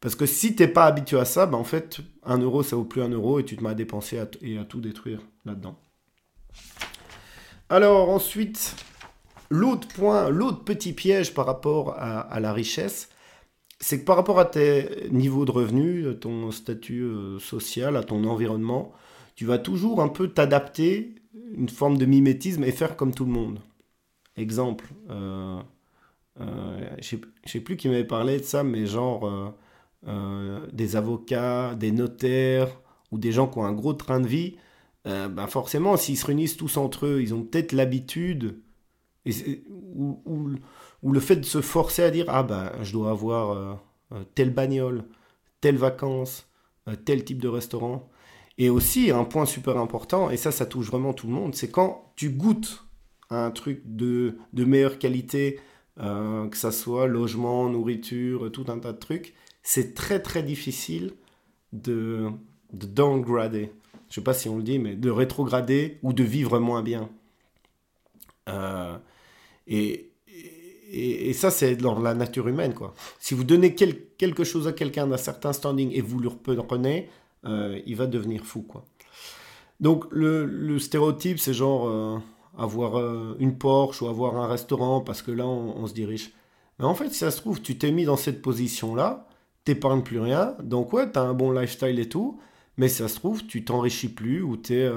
Parce 0.00 0.14
que 0.14 0.24
si 0.24 0.54
t'es 0.54 0.68
pas 0.68 0.84
habitué 0.84 1.18
à 1.18 1.24
ça, 1.24 1.46
ben 1.46 1.58
en 1.58 1.64
fait, 1.64 1.98
un 2.22 2.38
euro, 2.38 2.62
ça 2.62 2.76
vaut 2.76 2.84
plus 2.84 3.02
un 3.02 3.08
euro 3.08 3.40
et 3.40 3.44
tu 3.44 3.56
te 3.56 3.64
mets 3.64 3.70
à 3.70 3.74
dépenser 3.74 4.22
et 4.40 4.58
à 4.58 4.64
tout 4.64 4.80
détruire 4.80 5.20
là-dedans. 5.44 5.76
Alors 7.68 8.10
ensuite, 8.10 8.76
l'autre 9.50 9.88
point, 9.88 10.28
l'autre 10.28 10.62
petit 10.62 10.92
piège 10.92 11.34
par 11.34 11.46
rapport 11.46 11.94
à, 11.98 12.20
à 12.20 12.38
la 12.38 12.52
richesse, 12.52 13.08
c'est 13.80 14.00
que 14.00 14.04
par 14.04 14.14
rapport 14.14 14.38
à 14.38 14.44
tes 14.44 15.08
niveaux 15.10 15.44
de 15.44 15.50
revenus, 15.50 16.06
ton 16.20 16.52
statut 16.52 17.10
social, 17.40 17.96
à 17.96 18.04
ton 18.04 18.24
environnement, 18.24 18.92
tu 19.36 19.44
vas 19.44 19.58
toujours 19.58 20.02
un 20.02 20.08
peu 20.08 20.28
t'adapter, 20.28 21.14
une 21.54 21.68
forme 21.68 21.98
de 21.98 22.06
mimétisme 22.06 22.64
et 22.64 22.72
faire 22.72 22.96
comme 22.96 23.14
tout 23.14 23.26
le 23.26 23.30
monde. 23.30 23.60
Exemple, 24.36 24.86
euh, 25.10 25.60
euh, 26.40 26.96
je 27.00 27.16
ne 27.16 27.22
sais 27.44 27.60
plus 27.60 27.76
qui 27.76 27.88
m'avait 27.88 28.04
parlé 28.04 28.38
de 28.38 28.44
ça, 28.44 28.64
mais 28.64 28.86
genre 28.86 29.54
euh, 30.06 30.66
des 30.72 30.96
avocats, 30.96 31.74
des 31.74 31.92
notaires 31.92 32.80
ou 33.12 33.18
des 33.18 33.30
gens 33.30 33.46
qui 33.46 33.58
ont 33.58 33.64
un 33.64 33.72
gros 33.72 33.94
train 33.94 34.20
de 34.20 34.26
vie, 34.26 34.56
ben 35.04 35.46
forcément, 35.46 35.96
s'ils 35.96 36.18
se 36.18 36.26
réunissent 36.26 36.56
tous 36.56 36.76
entre 36.76 37.06
eux, 37.06 37.22
ils 37.22 37.32
ont 37.32 37.44
peut-être 37.44 37.70
l'habitude 37.70 38.60
ou, 39.24 40.20
ou, 40.24 41.12
le 41.12 41.20
fait 41.20 41.36
de 41.36 41.44
se 41.44 41.60
forcer 41.60 42.02
à 42.02 42.10
dire 42.10 42.24
Ah 42.26 42.42
ben, 42.42 42.72
je 42.82 42.90
dois 42.92 43.10
avoir 43.10 43.80
telle 44.34 44.52
bagnole, 44.52 45.04
telle 45.60 45.76
vacances, 45.76 46.50
tel 47.04 47.24
type 47.24 47.40
de 47.40 47.46
restaurant. 47.46 48.10
Et 48.58 48.70
aussi, 48.70 49.10
un 49.10 49.24
point 49.24 49.44
super 49.44 49.76
important, 49.76 50.30
et 50.30 50.36
ça, 50.36 50.50
ça 50.50 50.66
touche 50.66 50.86
vraiment 50.86 51.12
tout 51.12 51.26
le 51.26 51.32
monde, 51.32 51.54
c'est 51.54 51.70
quand 51.70 52.12
tu 52.16 52.30
goûtes 52.30 52.84
un 53.30 53.50
truc 53.50 53.82
de, 53.84 54.38
meilleure 54.54 54.98
qualité, 54.98 55.60
euh, 55.98 56.48
que 56.48 56.56
ça 56.56 56.72
soit 56.72 57.06
logement, 57.06 57.68
nourriture, 57.68 58.50
tout 58.52 58.66
un 58.68 58.78
tas 58.78 58.92
de 58.92 58.98
trucs, 58.98 59.34
c'est 59.62 59.94
très 59.94 60.20
très 60.20 60.42
difficile 60.42 61.14
de, 61.72 62.30
de 62.72 62.86
downgrader. 62.86 63.72
Je 64.08 64.14
sais 64.14 64.20
pas 64.20 64.34
si 64.34 64.48
on 64.48 64.56
le 64.56 64.62
dit, 64.62 64.78
mais 64.78 64.94
de 64.94 65.10
rétrograder 65.10 65.98
ou 66.02 66.12
de 66.12 66.22
vivre 66.22 66.58
moins 66.60 66.82
bien. 66.82 67.10
Euh, 68.48 68.96
et, 69.66 70.12
et, 70.92 71.32
ça, 71.32 71.50
c'est 71.50 71.74
dans 71.74 71.98
la 71.98 72.14
nature 72.14 72.46
humaine, 72.46 72.72
quoi. 72.72 72.94
Si 73.18 73.34
vous 73.34 73.42
donnez 73.42 73.74
quelque 73.74 74.44
chose 74.44 74.68
à 74.68 74.72
quelqu'un 74.72 75.08
d'un 75.08 75.16
certain 75.16 75.52
standing 75.52 75.90
et 75.92 76.00
vous 76.00 76.20
le 76.20 76.28
reprenez, 76.28 77.08
euh, 77.46 77.80
il 77.86 77.96
va 77.96 78.06
devenir 78.06 78.44
fou, 78.44 78.62
quoi. 78.62 78.84
Donc 79.80 80.06
le, 80.10 80.78
stéréotype, 80.78 81.38
c'est 81.38 81.52
genre 81.52 81.88
euh, 81.88 82.18
avoir 82.56 82.98
euh, 82.98 83.36
une 83.38 83.58
Porsche 83.58 84.00
ou 84.02 84.08
avoir 84.08 84.36
un 84.36 84.46
restaurant 84.46 85.00
parce 85.02 85.20
que 85.20 85.30
là, 85.30 85.46
on, 85.46 85.86
se 85.86 85.92
dirige. 85.92 86.32
Mais 86.78 86.86
en 86.86 86.94
fait, 86.94 87.10
si 87.10 87.18
ça 87.18 87.30
se 87.30 87.40
trouve, 87.40 87.60
tu 87.60 87.76
t'es 87.76 87.92
mis 87.92 88.04
dans 88.04 88.16
cette 88.16 88.40
position-là, 88.40 89.28
t'épargnes 89.64 90.02
plus 90.02 90.20
rien, 90.20 90.56
donc 90.62 90.92
ouais, 90.92 91.10
t'as 91.10 91.22
un 91.22 91.34
bon 91.34 91.50
lifestyle 91.50 91.98
et 91.98 92.08
tout, 92.08 92.40
mais 92.78 92.88
si 92.88 92.96
ça 92.96 93.08
se 93.08 93.16
trouve, 93.16 93.46
tu 93.46 93.64
t'enrichis 93.64 94.08
plus 94.08 94.42
ou 94.42 94.60
es, 94.70 94.90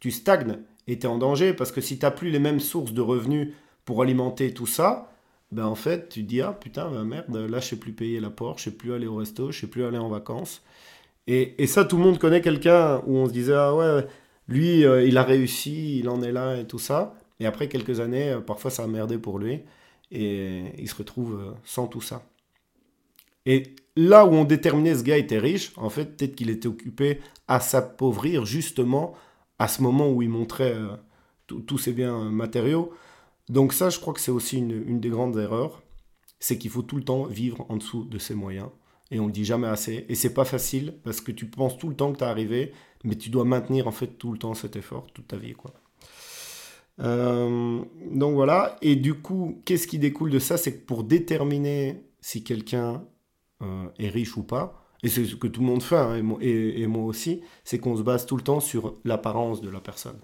tu 0.00 0.10
stagnes 0.10 0.58
et 0.86 0.98
t'es 0.98 1.08
en 1.08 1.18
danger 1.18 1.52
parce 1.52 1.72
que 1.72 1.80
si 1.80 1.98
t'as 1.98 2.10
plus 2.10 2.30
les 2.30 2.38
mêmes 2.38 2.60
sources 2.60 2.92
de 2.92 3.00
revenus 3.00 3.54
pour 3.84 4.02
alimenter 4.02 4.54
tout 4.54 4.66
ça, 4.66 5.10
ben 5.52 5.66
en 5.66 5.74
fait, 5.74 6.08
tu 6.08 6.22
te 6.22 6.28
dis, 6.28 6.40
ah 6.40 6.52
putain, 6.52 6.88
merde, 7.04 7.34
là, 7.36 7.60
je 7.60 7.68
sais 7.68 7.76
plus 7.76 7.92
payer 7.92 8.20
la 8.20 8.30
Porsche, 8.30 8.64
je 8.64 8.70
sais 8.70 8.76
plus 8.76 8.92
aller 8.92 9.06
au 9.06 9.16
resto, 9.16 9.52
je 9.52 9.60
sais 9.60 9.66
plus 9.66 9.84
aller 9.84 9.98
en 9.98 10.08
vacances. 10.08 10.62
Et, 11.26 11.66
ça, 11.66 11.84
tout 11.84 11.96
le 11.96 12.02
monde 12.02 12.18
connaît 12.18 12.42
quelqu'un 12.42 13.02
où 13.06 13.16
on 13.16 13.26
se 13.26 13.32
disait, 13.32 13.54
ah 13.54 13.74
ouais, 13.74 14.06
lui, 14.48 14.84
euh, 14.84 15.06
il 15.06 15.16
a 15.16 15.22
réussi, 15.22 15.98
il 15.98 16.08
en 16.08 16.22
est 16.22 16.32
là 16.32 16.56
et 16.58 16.66
tout 16.66 16.78
ça. 16.78 17.14
Et 17.40 17.46
après 17.46 17.68
quelques 17.68 18.00
années, 18.00 18.30
euh, 18.30 18.40
parfois 18.40 18.70
ça 18.70 18.84
a 18.84 18.86
merdé 18.86 19.18
pour 19.18 19.38
lui. 19.38 19.60
Et 20.10 20.64
il 20.78 20.88
se 20.88 20.94
retrouve 20.94 21.34
euh, 21.34 21.52
sans 21.64 21.86
tout 21.86 22.02
ça. 22.02 22.22
Et 23.46 23.74
là 23.96 24.26
où 24.26 24.32
on 24.32 24.44
déterminait 24.44 24.94
ce 24.94 25.02
gars 25.02 25.16
était 25.16 25.38
riche, 25.38 25.72
en 25.76 25.90
fait, 25.90 26.16
peut-être 26.16 26.34
qu'il 26.34 26.50
était 26.50 26.68
occupé 26.68 27.20
à 27.48 27.60
s'appauvrir 27.60 28.44
justement 28.44 29.14
à 29.58 29.68
ce 29.68 29.82
moment 29.82 30.10
où 30.10 30.22
il 30.22 30.28
montrait 30.28 30.74
tous 31.46 31.78
ses 31.78 31.92
biens 31.92 32.30
matériaux. 32.30 32.92
Donc 33.48 33.72
ça, 33.72 33.90
je 33.90 33.98
crois 33.98 34.14
que 34.14 34.20
c'est 34.20 34.30
aussi 34.30 34.58
une, 34.58 34.72
une 34.88 35.00
des 35.00 35.10
grandes 35.10 35.38
erreurs. 35.38 35.82
C'est 36.40 36.58
qu'il 36.58 36.70
faut 36.70 36.82
tout 36.82 36.96
le 36.96 37.04
temps 37.04 37.24
vivre 37.24 37.66
en 37.68 37.76
dessous 37.76 38.04
de 38.04 38.18
ses 38.18 38.34
moyens 38.34 38.68
et 39.14 39.20
on 39.20 39.26
le 39.26 39.32
dit 39.32 39.44
jamais 39.44 39.68
assez. 39.68 40.04
Et 40.08 40.16
c'est 40.16 40.34
pas 40.34 40.44
facile 40.44 40.96
parce 41.04 41.20
que 41.20 41.30
tu 41.30 41.46
penses 41.46 41.78
tout 41.78 41.88
le 41.88 41.94
temps 41.94 42.12
que 42.12 42.18
tu 42.18 42.24
es 42.24 42.26
arrivé, 42.26 42.72
mais 43.04 43.14
tu 43.14 43.30
dois 43.30 43.44
maintenir 43.44 43.86
en 43.86 43.92
fait 43.92 44.18
tout 44.18 44.32
le 44.32 44.38
temps 44.38 44.54
cet 44.54 44.74
effort, 44.74 45.06
toute 45.14 45.28
ta 45.28 45.36
vie. 45.36 45.52
quoi. 45.52 45.72
Euh, 47.00 47.80
donc 48.10 48.34
voilà, 48.34 48.76
et 48.82 48.96
du 48.96 49.14
coup, 49.14 49.62
qu'est-ce 49.64 49.86
qui 49.86 50.00
découle 50.00 50.30
de 50.30 50.40
ça? 50.40 50.56
C'est 50.56 50.80
que 50.80 50.84
pour 50.84 51.04
déterminer 51.04 52.02
si 52.20 52.42
quelqu'un 52.42 53.04
euh, 53.62 53.86
est 54.00 54.08
riche 54.08 54.36
ou 54.36 54.42
pas, 54.42 54.84
et 55.04 55.08
c'est 55.08 55.24
ce 55.24 55.36
que 55.36 55.46
tout 55.46 55.60
le 55.60 55.66
monde 55.66 55.82
fait, 55.82 55.96
hein, 55.96 56.16
et, 56.40 56.86
moi, 56.88 57.04
aussi, 57.04 57.40
c'est 57.62 57.78
qu'on 57.78 57.96
se 57.96 58.02
base 58.02 58.26
tout 58.26 58.36
le 58.36 58.42
temps 58.42 58.60
sur 58.60 58.96
l'apparence 59.04 59.60
de 59.60 59.70
la 59.70 59.80
personne. 59.80 60.18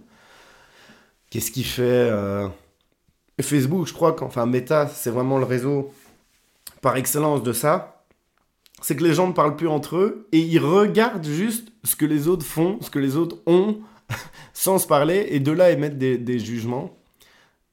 Qu'est-ce 1.31 1.53
qui 1.53 1.63
fait 1.63 1.83
euh, 1.83 2.49
Facebook, 3.41 3.87
je 3.87 3.93
crois 3.93 4.15
qu'enfin 4.15 4.47
Meta, 4.47 4.89
c'est 4.89 5.11
vraiment 5.11 5.39
le 5.39 5.45
réseau 5.45 5.93
par 6.81 6.97
excellence 6.97 7.45
de 7.45 7.53
ça 7.53 8.00
c'est 8.81 8.97
que 8.97 9.05
les 9.05 9.15
gens 9.15 9.29
ne 9.29 9.33
parlent 9.33 9.57
plus 9.57 9.69
entre 9.69 9.97
eux 9.97 10.29
et 10.33 10.39
ils 10.39 10.59
regardent 10.59 11.27
juste 11.27 11.73
ce 11.85 11.97
que 11.97 12.07
les 12.07 12.29
autres 12.29 12.47
font, 12.47 12.79
ce 12.81 12.91
que 12.91 12.99
les 12.99 13.17
autres 13.17 13.39
ont, 13.47 13.81
sans 14.53 14.79
se 14.79 14.87
parler, 14.87 15.27
et 15.31 15.41
de 15.41 15.53
là 15.53 15.71
émettre 15.71 15.97
des, 15.97 16.39
jugements. 16.39 16.99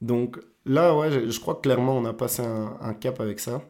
Donc 0.00 0.38
là, 0.64 0.96
ouais, 0.96 1.10
je, 1.10 1.40
crois 1.40 1.54
que 1.54 1.62
clairement 1.62 1.96
on 1.96 2.04
a 2.04 2.12
passé 2.12 2.42
un, 2.42 2.94
cap 2.94 3.20
avec 3.20 3.40
ça. 3.40 3.62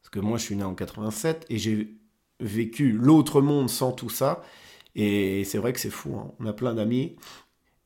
Parce 0.00 0.10
que 0.10 0.20
moi, 0.20 0.38
je 0.38 0.44
suis 0.44 0.56
né 0.56 0.64
en 0.64 0.74
87 0.74 1.46
et 1.50 1.58
j'ai 1.58 1.96
vécu 2.38 2.92
l'autre 2.92 3.40
monde 3.40 3.68
sans 3.68 3.92
tout 3.92 4.10
ça. 4.10 4.42
Et 4.94 5.44
c'est 5.44 5.58
vrai 5.58 5.72
que 5.72 5.80
c'est 5.80 5.90
fou. 5.90 6.16
Hein. 6.16 6.30
On 6.38 6.46
a 6.46 6.52
plein 6.52 6.74
d'amis 6.74 7.16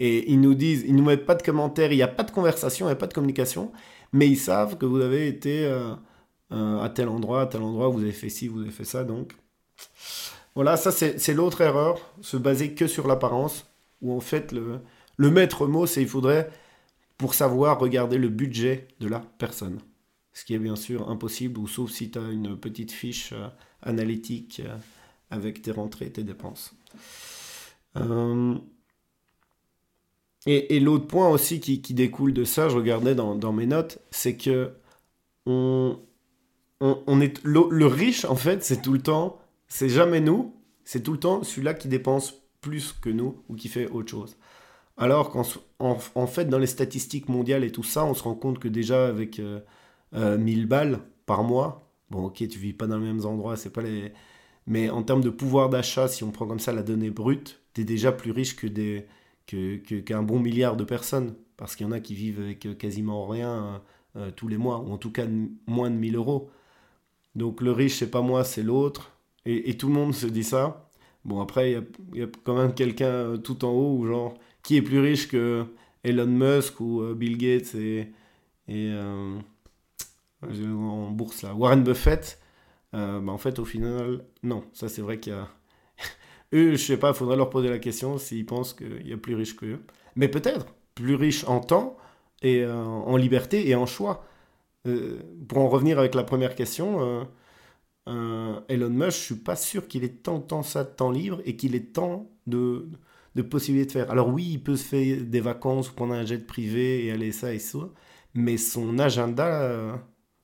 et 0.00 0.33
ils 0.33 0.40
nous 0.40 0.55
disent, 0.55 0.85
ils 0.88 0.97
nous 0.97 1.05
mettent 1.05 1.26
pas 1.26 1.35
de 1.35 1.43
commentaires, 1.43 1.93
il 1.93 1.97
n'y 1.97 2.02
a 2.02 2.09
pas 2.09 2.23
de 2.23 2.31
conversation, 2.31 2.87
il 2.87 2.88
n'y 2.88 2.95
a 2.95 2.97
pas 2.97 3.07
de 3.07 3.12
communication, 3.12 3.71
mais 4.12 4.26
ils 4.26 4.38
savent 4.38 4.79
que 4.79 4.87
vous 4.87 5.00
avez 5.00 5.29
été 5.29 5.67
euh, 5.67 5.95
à 6.50 6.90
tel 6.95 7.09
endroit, 7.09 7.42
à 7.42 7.47
tel 7.47 7.62
endroit, 7.62 7.88
vous 7.88 8.00
avez 8.00 8.12
fait 8.12 8.28
ci, 8.28 8.49
vous 8.49 8.61
avez 8.61 8.71
fait 8.71 8.85
ça, 8.85 9.04
donc. 9.04 9.35
Voilà, 10.54 10.76
ça 10.76 10.90
c'est 10.90 11.33
l'autre 11.35 11.61
erreur, 11.61 12.00
se 12.23 12.37
baser 12.37 12.75
que 12.75 12.87
sur 12.87 13.07
l'apparence, 13.07 13.66
où 14.02 14.12
en 14.12 14.21
fait 14.21 14.52
le, 14.52 14.80
le 15.16 15.30
maître 15.30 15.66
mot, 15.66 15.87
c'est 15.87 16.02
il 16.02 16.09
faudrait, 16.09 16.50
pour 17.19 17.35
savoir, 17.35 17.78
regarder 17.78 18.19
le 18.19 18.28
budget 18.28 18.88
de 18.99 19.09
la 19.09 19.21
personne. 19.38 19.78
Ce 20.33 20.45
qui 20.45 20.54
est 20.54 20.59
bien 20.59 20.76
sûr 20.76 21.09
impossible, 21.09 21.59
ou 21.59 21.69
sauf 21.69 21.90
si 21.90 22.11
tu 22.11 22.19
as 22.19 22.28
une 22.28 22.57
petite 22.57 22.92
fiche 22.92 23.33
euh, 23.33 23.49
analytique 23.83 24.62
euh, 24.64 24.76
avec 25.30 25.62
tes 25.62 25.71
rentrées 25.73 26.11
tes 26.11 26.23
dépenses. 26.25 26.73
et, 30.47 30.76
et 30.76 30.80
l'autre 30.80 31.07
point 31.07 31.28
aussi 31.28 31.61
qui, 31.61 31.83
qui, 31.83 31.95
découle 31.95 32.33
de 32.33 32.45
ça, 32.45 32.69
je 32.69 32.76
regardais 32.76 33.14
dans, 33.14 33.35
dans 33.35 33.52
mes 33.52 33.66
notes, 33.66 33.99
c'est 34.11 34.37
que 34.37 34.73
on, 35.47 35.99
on, 36.81 37.21
est 37.21 37.43
le, 37.45 37.87
riche 37.87 38.25
en 38.25 38.37
fait, 38.37 38.65
c'est 38.65 38.81
tout 38.83 38.93
le 38.93 39.01
temps, 39.01 39.39
c'est 39.69 39.89
jamais 39.89 40.21
nous, 40.21 40.55
c'est 40.85 41.03
tout 41.03 41.13
le 41.13 41.19
temps 41.19 41.43
celui-là 41.43 41.75
qui 41.75 41.89
dépense 41.89 42.35
plus 42.61 42.93
que 42.93 43.11
nous 43.11 43.43
ou 43.49 43.55
qui 43.55 43.69
fait 43.69 43.89
autre 43.89 44.11
chose. 44.11 44.37
Alors 44.97 45.31
qu'en 45.31 45.45
en, 45.79 46.27
fait, 46.27 46.47
dans 46.47 46.59
les 46.59 46.67
statistiques 46.67 47.29
mondiales 47.29 47.65
et 47.65 47.73
tout 47.73 47.83
ça, 47.83 48.05
on 48.05 48.15
se 48.15 48.23
rend 48.23 48.35
compte 48.35 48.59
que 48.59 48.69
déjà 48.69 49.07
avec 49.07 49.39
1000 49.39 49.47
euh, 49.47 49.61
euh, 50.15 50.67
balles 50.67 51.01
par 51.27 51.43
mois, 51.43 51.91
bon 52.11 52.27
ok, 52.27 52.37
tu 52.49 52.59
vis 52.59 52.73
pas 52.73 52.87
dans 52.87 52.99
les 52.99 53.07
mêmes 53.07 53.25
endroits, 53.25 53.57
c'est 53.57 53.71
pas 53.71 53.83
les... 53.83 54.13
Mais 54.67 54.91
en 54.91 55.03
termes 55.03 55.23
de 55.23 55.31
pouvoir 55.31 55.71
d'achat, 55.71 56.07
si 56.07 56.23
on 56.23 56.31
prend 56.31 56.47
comme 56.47 56.61
ça 56.61 56.73
la 56.73 56.83
donnée 56.83 57.11
brute, 57.11 57.61
tu 57.75 57.81
es 57.81 57.85
déjà 57.85 58.13
plus 58.13 58.31
riche 58.31 58.57
que 58.57 58.67
des 58.67 59.07
qu'un 59.47 60.23
bon 60.23 60.39
milliard 60.39 60.77
de 60.77 60.85
personnes. 60.85 61.35
Parce 61.57 61.77
qu'il 61.77 61.87
y 61.87 61.89
en 61.89 61.93
a 61.93 62.01
qui 62.01 62.15
vivent 62.15 62.41
avec 62.41 62.79
quasiment 62.79 63.27
rien 63.27 63.83
euh, 64.17 64.31
tous 64.31 64.49
les 64.49 64.57
mois, 64.57 64.79
ou 64.81 64.93
en 64.93 64.99
tout 64.99 65.11
cas 65.11 65.27
moins 65.67 65.91
de 65.91 65.97
1000 65.97 66.17
euros. 66.17 66.51
Donc 67.35 67.61
le 67.61 67.73
riche, 67.73 67.99
c'est 67.99 68.11
pas 68.11 68.23
moi, 68.23 68.45
c'est 68.45 68.63
l'autre. 68.63 69.13
Et, 69.47 69.77
tout 69.77 69.89
le 69.89 69.95
monde 69.95 70.15
se 70.15 70.27
dit 70.27 70.45
ça. 70.45 70.91
Bon, 71.25 71.41
après, 71.41 71.73
il 71.73 72.19
y, 72.19 72.23
a 72.23 72.27
quand 72.45 72.55
même 72.55 72.75
quelqu'un 72.75 73.39
tout 73.39 73.65
en 73.65 73.71
haut, 73.71 74.07
genre, 74.07 74.35
qui 74.63 74.77
est 74.77 74.83
plus 74.83 75.01
riche 75.01 75.29
que 75.29 75.65
Elon 76.05 76.27
Musk 76.27 76.81
ou 76.81 77.03
Bill 77.15 77.39
Gates 77.39 77.75
et, 77.75 78.13
et 78.69 78.93
en 80.43 81.11
bourse 81.11 81.43
là, 81.43 81.55
Warren 81.55 81.83
Buffett. 81.83 82.39
bah, 82.93 83.23
en 83.27 83.39
fait, 83.39 83.59
au 83.59 83.65
final, 83.65 84.25
non. 84.43 84.65
Ça, 84.73 84.89
c'est 84.89 85.03
vrai 85.03 85.19
qu'il 85.19 85.33
y 85.33 85.37
a. 85.37 85.49
Eux, 86.53 86.73
je 86.73 86.85
sais 86.85 86.99
pas, 86.99 87.11
il 87.11 87.15
faudrait 87.15 87.37
leur 87.37 87.51
poser 87.51 87.69
la 87.71 87.79
question 87.79 88.19
s'ils 88.19 88.47
pensent 88.47 88.75
qu'il 88.75 89.07
y 89.07 89.13
a 89.13 89.17
plus 89.17 89.35
riche 89.35 89.57
qu'eux. 89.57 89.81
Mais 90.17 90.29
peut-être, 90.29 90.67
plus 90.95 91.15
riche 91.15 91.45
en 91.45 91.61
temps 91.61 91.97
et 92.43 92.67
en 92.67 93.17
liberté 93.17 93.69
et 93.69 93.75
en 93.75 93.87
choix. 93.87 94.25
Euh, 94.87 95.21
pour 95.49 95.59
en 95.59 95.69
revenir 95.69 95.99
avec 95.99 96.15
la 96.15 96.25
première 96.25 96.55
question, 96.55 97.01
euh, 97.03 97.25
euh, 98.09 98.61
Elon 98.69 98.91
Musk, 98.91 99.19
je 99.19 99.25
suis 99.25 99.35
pas 99.35 99.57
sûr 99.57 99.89
qu'il 99.89 100.05
ait 100.05 100.09
tant, 100.09 100.41
tant 100.41 100.63
ça 100.63 100.85
de 100.85 100.89
temps 100.91 101.11
libre 101.11 101.41
et 101.45 101.57
qu'il 101.57 101.75
ait 101.75 101.81
tant 101.81 102.31
de, 102.47 102.89
de 103.35 103.43
possibilités 103.43 103.87
de 103.87 103.93
faire. 103.93 104.11
Alors 104.11 104.29
oui, 104.29 104.49
il 104.53 104.63
peut 104.63 104.77
se 104.77 104.85
faire 104.85 105.23
des 105.23 105.41
vacances 105.41 105.91
ou 105.91 105.95
prendre 105.95 106.15
un 106.15 106.25
jet 106.25 106.47
privé 106.47 107.05
et 107.05 107.13
aller 107.13 107.33
ça 107.33 107.53
et 107.53 107.59
ça, 107.59 107.79
mais 108.35 108.57
son 108.57 108.99
agenda 108.99 110.01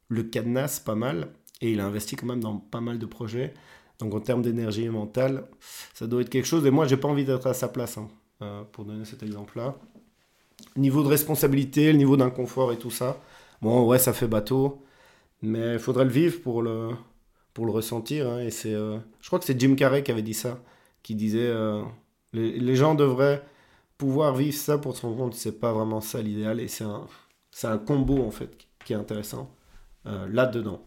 le 0.08 0.22
cadenasse 0.22 0.80
pas 0.80 0.94
mal 0.94 1.28
et 1.60 1.72
il 1.72 1.80
a 1.80 1.86
investi 1.86 2.16
quand 2.16 2.26
même 2.26 2.40
dans 2.40 2.58
pas 2.58 2.80
mal 2.80 2.98
de 2.98 3.06
projets. 3.06 3.54
Donc 3.98 4.14
en 4.14 4.20
termes 4.20 4.42
d'énergie 4.42 4.88
mentale, 4.90 5.44
ça 5.94 6.06
doit 6.06 6.20
être 6.20 6.28
quelque 6.28 6.46
chose. 6.46 6.66
Et 6.66 6.70
moi, 6.70 6.86
j'ai 6.86 6.98
pas 6.98 7.08
envie 7.08 7.24
d'être 7.24 7.46
à 7.46 7.54
sa 7.54 7.68
place, 7.68 7.98
hein, 7.98 8.66
pour 8.72 8.84
donner 8.84 9.06
cet 9.06 9.22
exemple-là. 9.22 9.76
Niveau 10.76 11.02
de 11.02 11.08
responsabilité, 11.08 11.92
le 11.92 11.98
niveau 11.98 12.18
d'inconfort 12.18 12.72
et 12.72 12.78
tout 12.78 12.90
ça, 12.90 13.18
Bon, 13.62 13.86
ouais, 13.86 13.98
ça 13.98 14.12
fait 14.12 14.26
bateau, 14.26 14.84
mais 15.42 15.74
il 15.74 15.78
faudrait 15.78 16.04
le 16.04 16.10
vivre 16.10 16.40
pour 16.42 16.62
le, 16.62 16.90
pour 17.54 17.66
le 17.66 17.72
ressentir. 17.72 18.28
Hein, 18.28 18.40
et 18.40 18.50
c'est, 18.50 18.74
euh, 18.74 18.98
je 19.20 19.26
crois 19.28 19.38
que 19.38 19.44
c'est 19.44 19.58
Jim 19.58 19.74
Carrey 19.74 20.02
qui 20.02 20.10
avait 20.10 20.22
dit 20.22 20.34
ça, 20.34 20.60
qui 21.02 21.14
disait 21.14 21.48
euh, 21.48 21.82
les, 22.32 22.76
gens 22.76 22.94
devraient 22.94 23.42
pouvoir 23.98 24.34
vivre 24.34 24.56
ça 24.56 24.78
pour 24.78 24.96
se 24.96 25.02
rendre 25.02 25.16
compte 25.16 25.32
que 25.32 25.38
c'est 25.38 25.58
pas 25.58 25.72
vraiment 25.72 26.00
ça 26.00 26.20
l'idéal. 26.20 26.60
Et 26.60 26.68
c'est 26.68 26.84
un, 26.84 27.06
un 27.64 27.78
combo 27.78 28.22
en 28.22 28.30
fait 28.30 28.50
qui 28.84 28.92
est 28.92 28.96
intéressant 28.96 29.50
euh, 30.06 30.26
là-dedans. 30.30 30.82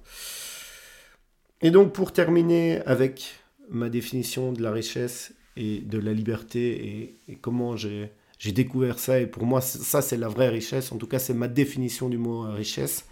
Et 1.61 1.71
donc 1.71 1.93
pour 1.93 2.13
terminer 2.13 2.81
avec 2.85 3.35
ma 3.69 3.89
définition 3.89 4.53
de 4.53 4.61
la 4.61 4.71
richesse 4.71 5.33
et 5.57 5.79
de 5.81 5.97
la 5.97 6.13
liberté 6.13 7.15
et 7.27 7.35
comment 7.35 7.75
j'ai 7.75 8.11
j'ai 8.39 8.53
découvert 8.53 9.00
ça 9.00 9.19
et 9.19 9.27
pour 9.27 9.46
moi, 9.46 9.60
ça, 9.60 10.01
c'est 10.01 10.15
la 10.17 10.29
vraie 10.29 10.48
richesse. 10.48 10.93
En 10.93 10.98
tout 10.98 11.08
cas, 11.08 11.19
c'est 11.19 11.34
ma 11.34 11.50
définition 11.50 12.08
du 12.08 12.17
mot 12.17 12.46
euh, 12.46 12.51
richesse. 12.51 13.05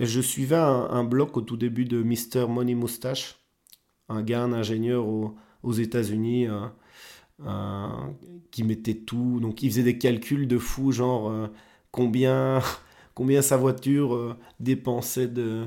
Je 0.00 0.20
suivais 0.20 0.56
un, 0.56 1.04
blog 1.04 1.36
au 1.36 1.40
tout 1.40 1.56
début 1.56 1.84
de 1.84 2.02
Mr. 2.02 2.46
Money 2.48 2.74
Moustache, 2.74 3.36
un 4.08 4.22
gars, 4.22 4.42
un 4.42 4.52
ingénieur 4.52 5.06
aux, 5.06 5.72
États-Unis, 5.72 6.46
euh, 7.44 7.88
qui 8.50 8.62
mettait 8.64 8.94
tout. 8.94 9.38
Donc, 9.40 9.62
il 9.62 9.70
faisait 9.70 9.82
des 9.82 9.98
calculs 9.98 10.46
de 10.46 10.58
fou, 10.58 10.92
genre 10.92 11.30
euh, 11.30 11.48
combien, 11.90 12.60
combien 13.14 13.42
sa 13.42 13.56
voiture 13.56 14.36
dépensait 14.60 15.28
de 15.28 15.66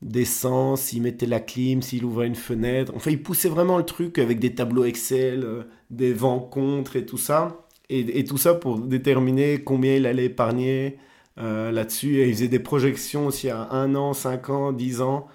d'essence, 0.00 0.92
il 0.92 1.02
mettait 1.02 1.26
la 1.26 1.40
clim, 1.40 1.82
s'il 1.82 2.04
ouvrait 2.04 2.28
une 2.28 2.36
fenêtre. 2.36 2.92
Enfin, 2.94 3.10
il 3.10 3.20
poussait 3.20 3.48
vraiment 3.48 3.78
le 3.78 3.84
truc 3.84 4.18
avec 4.18 4.38
des 4.38 4.54
tableaux 4.54 4.84
Excel, 4.84 5.66
des 5.90 6.12
vents 6.12 6.38
contre 6.38 6.94
et 6.94 7.04
tout 7.04 7.18
ça. 7.18 7.67
Et, 7.90 8.24
tout 8.24 8.36
ça 8.36 8.54
pour 8.54 8.78
déterminer 8.78 9.62
combien 9.64 9.94
il 9.94 10.06
allait 10.06 10.26
épargner 10.26 10.98
euh, 11.38 11.70
là-dessus. 11.70 12.18
Et 12.18 12.28
il 12.28 12.34
faisait 12.34 12.48
des 12.48 12.58
projections 12.58 13.26
aussi 13.26 13.48
à 13.48 13.70
un 13.70 13.94
an, 13.94 14.12
cinq 14.12 14.50
ans, 14.50 14.72
dix 14.72 15.00
ans. 15.00 15.26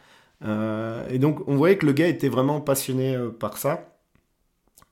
Euh, 0.46 1.08
et 1.10 1.18
donc, 1.20 1.48
on 1.48 1.56
voyait 1.56 1.78
que 1.78 1.86
le 1.86 1.94
gars 1.94 2.08
était 2.08 2.30
vraiment 2.30 2.62
passionné 2.62 3.16
euh, 3.16 3.30
par 3.32 3.58
ça. 3.58 3.98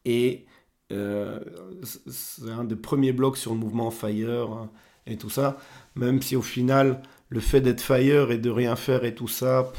Et 0.05 0.45
c'est 0.89 2.49
un 2.49 2.65
des 2.65 2.75
premiers 2.75 3.13
blogs 3.13 3.37
sur 3.37 3.53
le 3.53 3.59
mouvement 3.59 3.91
Fire 3.91 4.67
et 5.05 5.15
tout 5.17 5.29
ça. 5.29 5.57
Même 5.95 6.21
si 6.21 6.35
au 6.35 6.41
final, 6.41 7.01
le 7.29 7.39
fait 7.39 7.61
d'être 7.61 7.79
Fire 7.81 8.31
et 8.31 8.37
de 8.37 8.49
rien 8.49 8.75
faire 8.75 9.05
et 9.05 9.15
tout 9.15 9.29
ça, 9.29 9.71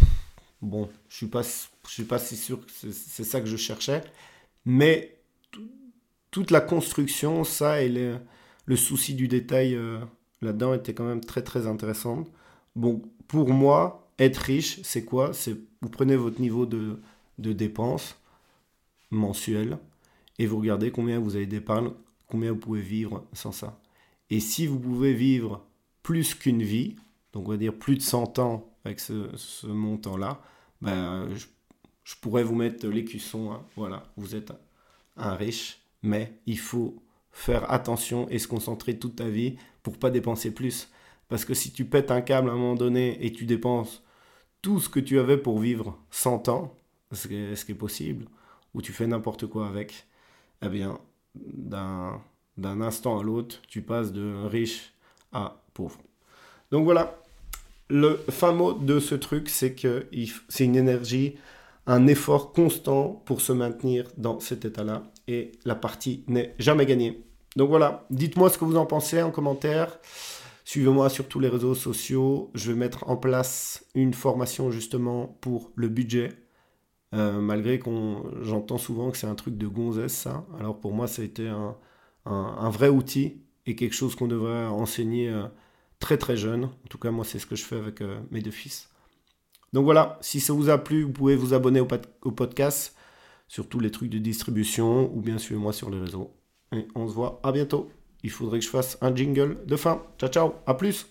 bon, 0.63 0.89
je 1.11 1.17
suis 1.17 1.27
pas, 1.27 1.43
suis 1.87 2.05
pas 2.05 2.19
si 2.19 2.37
sûr 2.37 2.61
que 2.65 2.73
c'est 2.91 3.25
ça 3.25 3.41
que 3.41 3.47
je 3.47 3.59
cherchais. 3.59 4.03
Mais 4.65 5.22
toute 6.33 6.51
la 6.51 6.61
construction, 6.61 7.45
ça 7.45 7.83
et 7.83 7.89
le, 7.89 8.77
souci 8.77 9.15
du 9.15 9.29
détail 9.29 9.77
euh, 9.77 10.01
là-dedans 10.41 10.75
était 10.75 10.95
quand 10.95 11.05
même 11.05 11.21
très 11.21 11.43
très 11.43 11.69
intéressant. 11.69 12.25
Bon, 12.75 13.03
pour 13.29 13.51
moi, 13.51 14.11
être 14.19 14.39
riche, 14.39 14.81
c'est 14.83 15.05
quoi? 15.05 15.33
C'est 15.33 15.57
vous 15.83 15.91
prenez 15.91 16.17
votre 16.17 16.41
niveau 16.41 16.67
de, 16.67 16.99
de 17.39 17.53
dépenses 17.53 18.17
mensuel 19.11 19.79
et 20.39 20.47
vous 20.47 20.59
regardez 20.59 20.91
combien 20.91 21.21
vous 21.21 21.37
avez 21.37 21.47
d'épargne, 21.47 21.91
combien 22.29 22.53
vous 22.53 22.59
pouvez 22.59 22.81
vivre 22.81 23.25
sans 23.35 23.53
ça. 23.53 23.79
Et 24.31 24.41
si 24.41 24.67
vous 24.67 24.81
pouvez 24.81 25.13
vivre 25.13 25.65
plus 26.03 26.35
qu'une 26.35 26.63
vie, 26.63 26.97
donc 27.35 27.47
on 27.47 27.51
va 27.51 27.57
dire 27.59 27.75
plus 27.75 27.97
de 27.97 28.03
100 28.03 28.39
ans 28.39 28.73
avec 28.85 29.01
ce, 29.01 29.67
montant-là, 29.67 30.41
ben, 30.81 31.29
je, 31.35 32.15
pourrais 32.23 32.43
vous 32.43 32.55
mettre 32.55 32.87
l'écusson, 32.87 33.53
hein. 33.53 33.63
voilà, 33.77 34.11
vous 34.17 34.35
êtes 34.35 34.53
un 35.17 35.35
riche 35.35 35.82
mais 36.03 36.33
il 36.47 36.59
faut 36.59 37.03
faire 37.31 37.71
attention 37.71 38.29
et 38.29 38.39
se 38.39 38.49
concentrer 38.49 38.99
toute 38.99 39.17
ta 39.17 39.29
vie 39.29 39.57
pour 39.83 39.99
pas 39.99 40.11
dépenser 40.11 40.53
plus. 40.53 40.89
Parce 41.29 41.45
que 41.45 41.55
si 41.55 41.73
tu 41.73 41.85
pètes 41.85 42.11
un 42.11 42.21
câble 42.21 42.51
à 42.51 42.53
un 42.53 42.57
moment 42.57 42.75
donné 42.75 43.25
et 43.25 43.33
tu 43.33 43.47
dépenses 43.47 44.03
tout 44.61 44.81
ce 44.81 44.89
que 44.89 45.01
tu 45.01 45.19
avais 45.19 45.39
pour 45.39 45.59
vivre 45.59 45.99
100 46.11 46.49
ans, 46.49 46.75
ce 47.11 47.27
qui 47.27 47.35
est, 47.35 47.75
possible, 47.75 48.27
ou 48.75 48.83
tu 48.83 48.93
fais 48.93 49.07
n'importe 49.07 49.47
quoi 49.47 49.67
avec, 49.67 50.07
eh 50.65 50.69
bien, 50.69 50.99
d'un, 51.35 52.21
d'un 52.57 52.81
instant 52.81 53.19
à 53.19 53.23
l'autre, 53.23 53.61
tu 53.69 53.83
passes 53.83 54.13
de 54.13 54.45
riche 54.45 54.93
à 55.33 55.63
pauvre. 55.75 55.99
Donc 56.71 56.85
voilà, 56.85 57.19
le 57.89 58.17
fin 58.31 58.53
mot 58.53 58.73
de 58.73 59.01
ce 59.01 59.15
truc, 59.15 59.49
c'est 59.49 59.75
que 59.75 60.07
c'est 60.49 60.65
une 60.65 60.77
énergie, 60.77 61.37
un 61.87 62.07
effort 62.07 62.53
constant 62.53 63.23
pour 63.25 63.41
se 63.41 63.53
maintenir 63.53 64.07
dans 64.17 64.41
cet 64.41 64.65
état-là 64.65 65.03
la 65.65 65.75
partie 65.75 66.25
n'est 66.29 66.55
jamais 66.59 66.87
gagnée. 66.87 67.25
Donc 67.57 67.69
voilà, 67.69 68.07
dites-moi 68.11 68.51
ce 68.51 68.59
que 68.59 68.65
vous 68.65 68.77
en 68.77 68.87
pensez 68.87 69.23
en 69.23 69.31
commentaire. 69.31 69.99
Suivez-moi 70.65 71.09
sur 71.11 71.29
tous 71.29 71.41
les 71.41 71.49
réseaux 71.49 71.75
sociaux. 71.75 72.51
Je 72.55 72.73
vais 72.73 72.79
mettre 72.79 73.09
en 73.09 73.17
place 73.17 73.85
une 73.95 74.15
formation 74.15 74.71
justement 74.71 75.27
pour 75.41 75.71
le 75.75 75.89
budget. 75.89 76.31
Euh, 77.15 77.41
malgré 77.41 77.79
qu'on 77.79 78.25
j'entends 78.41 78.79
souvent 78.79 79.11
que 79.11 79.19
c'est 79.19 79.27
un 79.27 79.35
truc 79.35 79.59
de 79.59 79.67
gonzesse 79.67 80.15
ça. 80.15 80.47
Alors 80.59 80.81
pour 80.81 80.95
moi 80.95 81.07
ça 81.07 81.21
a 81.21 81.25
été 81.27 81.47
un, 81.47 82.71
vrai 82.71 82.89
outil 82.89 83.43
et 83.67 83.77
quelque 83.77 83.95
chose 83.95 84.15
qu'on 84.15 84.29
devrait 84.29 84.65
enseigner 84.65 85.29
euh, 85.29 85.43
très 85.99 86.17
très 86.17 86.37
jeune. 86.37 86.65
En 86.65 86.89
tout 86.89 86.99
cas 86.99 87.11
moi 87.11 87.25
c'est 87.27 87.39
ce 87.39 87.47
que 87.47 87.57
je 87.57 87.65
fais 87.65 87.77
avec 87.77 88.01
euh, 88.01 88.19
mes 88.31 88.41
deux 88.41 88.51
fils. 88.51 88.89
Donc 89.75 89.85
voilà, 89.85 90.19
si 90.23 90.41
ça 90.41 90.53
vous 90.53 90.71
a 90.71 90.79
plu, 90.79 91.03
vous 91.03 91.13
pouvez 91.13 91.37
vous 91.37 91.53
abonner 91.55 91.81
au 91.81 92.31
podcast 92.31 92.95
sur 93.49 93.69
tous 93.69 93.81
les 93.81 93.91
trucs 93.91 94.11
de 94.11 94.19
distribution 94.19 95.15
ou 95.15 95.21
bien 95.21 95.39
suivez-moi 95.39 95.73
sur 95.73 95.91
les 95.91 95.99
réseaux. 95.99 96.31
Et 96.75 96.87
on 96.95 97.07
se 97.07 97.15
voit 97.15 97.41
à 97.43 97.53
bientôt. 97.53 97.91
Il 98.23 98.31
faudrait 98.31 98.61
que 98.61 98.65
je 98.65 98.71
fasse 98.71 98.99
un 99.01 99.15
jingle 99.15 99.65
de 99.67 99.77
fin. 99.77 100.03
Ciao 100.19 100.31
ciao, 100.31 100.55
à 100.67 100.75
plus 100.75 101.07